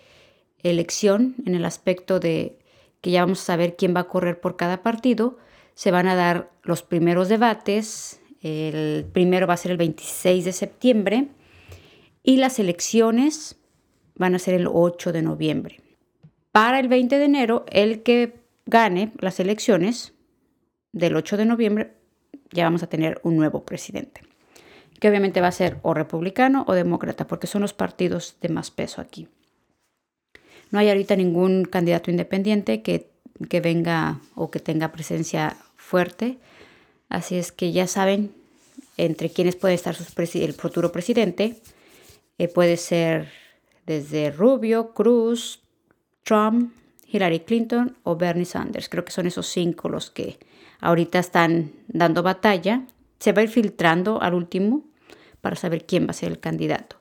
elección 0.63 1.35
en 1.45 1.53
el 1.53 1.65
aspecto 1.65 2.19
de 2.19 2.57
que 3.01 3.11
ya 3.11 3.21
vamos 3.21 3.41
a 3.41 3.45
saber 3.45 3.75
quién 3.75 3.93
va 3.95 3.99
a 3.99 4.07
correr 4.07 4.39
por 4.39 4.55
cada 4.55 4.81
partido. 4.81 5.37
Se 5.75 5.91
van 5.91 6.07
a 6.07 6.15
dar 6.15 6.49
los 6.63 6.81
primeros 6.81 7.29
debates. 7.29 8.21
El 8.41 9.05
primero 9.11 9.45
va 9.45 9.53
a 9.53 9.57
ser 9.57 9.71
el 9.71 9.77
26 9.77 10.45
de 10.45 10.53
septiembre 10.53 11.27
y 12.23 12.37
las 12.37 12.57
elecciones 12.57 13.57
van 14.15 14.33
a 14.33 14.39
ser 14.39 14.55
el 14.55 14.67
8 14.71 15.11
de 15.11 15.21
noviembre. 15.21 15.81
Para 16.51 16.79
el 16.79 16.87
20 16.87 17.19
de 17.19 17.25
enero, 17.25 17.65
el 17.69 18.01
que 18.03 18.39
gane 18.65 19.11
las 19.19 19.39
elecciones 19.39 20.13
del 20.93 21.15
8 21.15 21.37
de 21.37 21.45
noviembre 21.45 21.93
ya 22.53 22.63
vamos 22.63 22.83
a 22.83 22.87
tener 22.87 23.19
un 23.23 23.35
nuevo 23.35 23.65
presidente, 23.65 24.21
que 24.99 25.09
obviamente 25.09 25.41
va 25.41 25.47
a 25.47 25.51
ser 25.51 25.77
o 25.81 25.93
republicano 25.93 26.65
o 26.67 26.73
demócrata, 26.73 27.27
porque 27.27 27.47
son 27.47 27.61
los 27.61 27.73
partidos 27.73 28.35
de 28.41 28.49
más 28.49 28.71
peso 28.71 29.01
aquí. 29.01 29.27
No 30.71 30.79
hay 30.79 30.89
ahorita 30.89 31.15
ningún 31.15 31.65
candidato 31.65 32.09
independiente 32.09 32.81
que, 32.81 33.09
que 33.49 33.61
venga 33.61 34.19
o 34.35 34.49
que 34.49 34.59
tenga 34.59 34.91
presencia 34.91 35.57
fuerte, 35.75 36.37
así 37.09 37.37
es 37.37 37.51
que 37.51 37.71
ya 37.71 37.87
saben 37.87 38.31
entre 38.97 39.29
quienes 39.29 39.55
puede 39.55 39.73
estar 39.73 39.95
el 39.95 40.53
futuro 40.53 40.91
presidente. 40.91 41.55
Eh, 42.37 42.47
puede 42.47 42.77
ser 42.77 43.31
desde 43.85 44.31
Rubio, 44.31 44.93
Cruz, 44.93 45.61
Trump, 46.23 46.73
Hillary 47.07 47.41
Clinton 47.41 47.95
o 48.03 48.15
Bernie 48.15 48.45
Sanders. 48.45 48.89
Creo 48.89 49.05
que 49.05 49.11
son 49.11 49.27
esos 49.27 49.47
cinco 49.47 49.89
los 49.89 50.09
que 50.09 50.39
ahorita 50.79 51.19
están 51.19 51.71
dando 51.87 52.23
batalla. 52.23 52.83
Se 53.23 53.31
va 53.31 53.39
a 53.39 53.43
ir 53.45 53.49
filtrando 53.49 54.21
al 54.21 54.33
último 54.33 54.83
para 55.39 55.55
saber 55.55 55.85
quién 55.85 56.07
va 56.07 56.09
a 56.09 56.13
ser 56.13 56.29
el 56.29 56.41
candidato. 56.41 56.97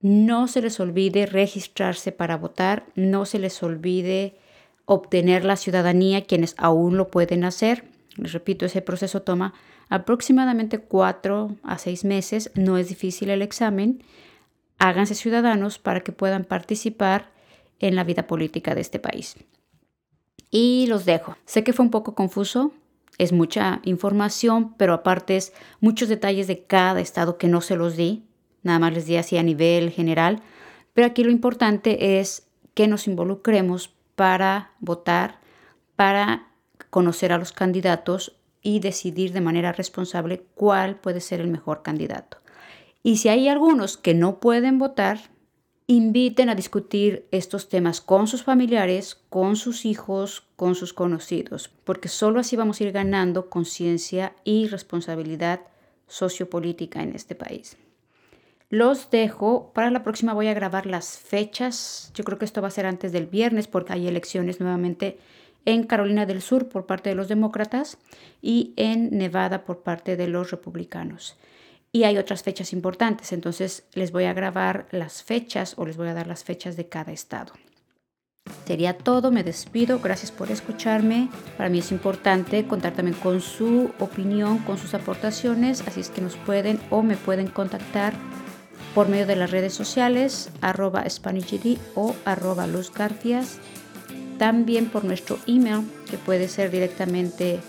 No 0.00 0.46
se 0.46 0.62
les 0.62 0.78
olvide 0.78 1.26
registrarse 1.26 2.12
para 2.12 2.36
votar, 2.36 2.86
no 2.94 3.24
se 3.24 3.40
les 3.40 3.60
olvide 3.64 4.36
obtener 4.84 5.44
la 5.44 5.56
ciudadanía 5.56 6.24
quienes 6.24 6.54
aún 6.56 6.96
lo 6.96 7.08
pueden 7.08 7.42
hacer. 7.42 7.82
Les 8.14 8.32
repito, 8.32 8.64
ese 8.64 8.80
proceso 8.80 9.22
toma 9.22 9.52
aproximadamente 9.88 10.78
cuatro 10.78 11.56
a 11.64 11.78
seis 11.78 12.04
meses, 12.04 12.52
no 12.54 12.78
es 12.78 12.88
difícil 12.88 13.28
el 13.28 13.42
examen. 13.42 14.04
Háganse 14.78 15.16
ciudadanos 15.16 15.80
para 15.80 16.02
que 16.02 16.12
puedan 16.12 16.44
participar 16.44 17.32
en 17.80 17.96
la 17.96 18.04
vida 18.04 18.28
política 18.28 18.76
de 18.76 18.82
este 18.82 19.00
país. 19.00 19.34
Y 20.48 20.86
los 20.86 21.06
dejo. 21.06 21.36
Sé 21.44 21.64
que 21.64 21.72
fue 21.72 21.84
un 21.84 21.90
poco 21.90 22.14
confuso, 22.14 22.72
es 23.18 23.32
mucha 23.32 23.80
información, 23.84 24.74
pero 24.76 24.94
aparte 24.94 25.36
es 25.36 25.52
muchos 25.80 26.08
detalles 26.08 26.46
de 26.46 26.64
cada 26.64 27.00
estado 27.00 27.38
que 27.38 27.48
no 27.48 27.60
se 27.60 27.76
los 27.76 27.96
di, 27.96 28.24
nada 28.62 28.78
más 28.78 28.92
les 28.92 29.06
di 29.06 29.16
así 29.16 29.36
a 29.36 29.42
nivel 29.42 29.90
general, 29.90 30.42
pero 30.94 31.06
aquí 31.06 31.24
lo 31.24 31.30
importante 31.30 32.20
es 32.20 32.48
que 32.74 32.88
nos 32.88 33.06
involucremos 33.06 33.94
para 34.14 34.72
votar, 34.80 35.40
para 35.96 36.48
conocer 36.90 37.32
a 37.32 37.38
los 37.38 37.52
candidatos 37.52 38.36
y 38.62 38.80
decidir 38.80 39.32
de 39.32 39.40
manera 39.40 39.72
responsable 39.72 40.44
cuál 40.54 40.96
puede 40.96 41.20
ser 41.20 41.40
el 41.40 41.48
mejor 41.48 41.82
candidato. 41.82 42.38
Y 43.02 43.16
si 43.16 43.28
hay 43.28 43.48
algunos 43.48 43.96
que 43.96 44.14
no 44.14 44.40
pueden 44.40 44.78
votar, 44.78 45.30
inviten 45.90 46.48
a 46.48 46.54
discutir 46.54 47.26
estos 47.32 47.68
temas 47.68 48.00
con 48.00 48.28
sus 48.28 48.44
familiares, 48.44 49.20
con 49.28 49.56
sus 49.56 49.84
hijos, 49.84 50.44
con 50.54 50.76
sus 50.76 50.92
conocidos, 50.92 51.68
porque 51.82 52.06
solo 52.06 52.38
así 52.38 52.54
vamos 52.54 52.80
a 52.80 52.84
ir 52.84 52.92
ganando 52.92 53.50
conciencia 53.50 54.32
y 54.44 54.68
responsabilidad 54.68 55.62
sociopolítica 56.06 57.02
en 57.02 57.16
este 57.16 57.34
país. 57.34 57.76
Los 58.68 59.10
dejo. 59.10 59.72
Para 59.74 59.90
la 59.90 60.04
próxima 60.04 60.32
voy 60.32 60.46
a 60.46 60.54
grabar 60.54 60.86
las 60.86 61.18
fechas. 61.18 62.12
Yo 62.14 62.22
creo 62.22 62.38
que 62.38 62.44
esto 62.44 62.62
va 62.62 62.68
a 62.68 62.70
ser 62.70 62.86
antes 62.86 63.10
del 63.10 63.26
viernes 63.26 63.66
porque 63.66 63.92
hay 63.92 64.06
elecciones 64.06 64.60
nuevamente 64.60 65.18
en 65.64 65.82
Carolina 65.82 66.24
del 66.24 66.40
Sur 66.40 66.68
por 66.68 66.86
parte 66.86 67.10
de 67.10 67.16
los 67.16 67.26
demócratas 67.26 67.98
y 68.40 68.74
en 68.76 69.10
Nevada 69.18 69.64
por 69.64 69.82
parte 69.82 70.16
de 70.16 70.28
los 70.28 70.52
republicanos 70.52 71.36
y 71.92 72.04
hay 72.04 72.18
otras 72.18 72.42
fechas 72.42 72.72
importantes. 72.72 73.32
Entonces 73.32 73.84
les 73.94 74.12
voy 74.12 74.24
a 74.24 74.32
grabar 74.32 74.86
las 74.90 75.22
fechas 75.22 75.74
o 75.76 75.84
les 75.84 75.96
voy 75.96 76.08
a 76.08 76.14
dar 76.14 76.26
las 76.26 76.44
fechas 76.44 76.76
de 76.76 76.88
cada 76.88 77.12
estado. 77.12 77.52
Sería 78.66 78.96
todo, 78.96 79.30
me 79.30 79.44
despido, 79.44 79.98
gracias 80.00 80.30
por 80.30 80.50
escucharme. 80.50 81.28
Para 81.56 81.68
mí 81.68 81.80
es 81.80 81.92
importante 81.92 82.66
contar 82.66 82.94
también 82.94 83.16
con 83.16 83.40
su 83.40 83.90
opinión, 83.98 84.58
con 84.58 84.78
sus 84.78 84.94
aportaciones, 84.94 85.82
así 85.86 86.00
es 86.00 86.10
que 86.10 86.20
nos 86.20 86.36
pueden 86.36 86.80
o 86.90 87.02
me 87.02 87.16
pueden 87.16 87.48
contactar 87.48 88.14
por 88.94 89.08
medio 89.08 89.26
de 89.26 89.36
las 89.36 89.50
redes 89.50 89.74
sociales, 89.74 90.50
arroba 90.60 91.08
SpanishGD 91.08 91.78
o 91.94 92.14
arroba 92.24 92.66
Luz 92.66 92.92
También 94.38 94.86
por 94.86 95.04
nuestro 95.04 95.38
email, 95.46 95.88
que 96.10 96.16
puede 96.16 96.48
ser 96.48 96.70
directamente 96.70 97.60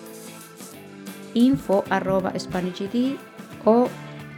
info 1.34 1.84
arroba 1.90 2.34
SpanishGD 2.38 3.18
o 3.66 3.88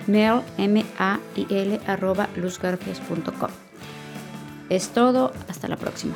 mail 0.07 0.41
m 0.57 0.85
a 0.99 1.19
i 1.35 1.45
l 1.49 1.79
arroba 1.87 2.27
luzgarfias.com. 2.35 3.49
Es 4.69 4.89
todo, 4.89 5.31
hasta 5.47 5.67
la 5.67 5.77
próxima. 5.77 6.15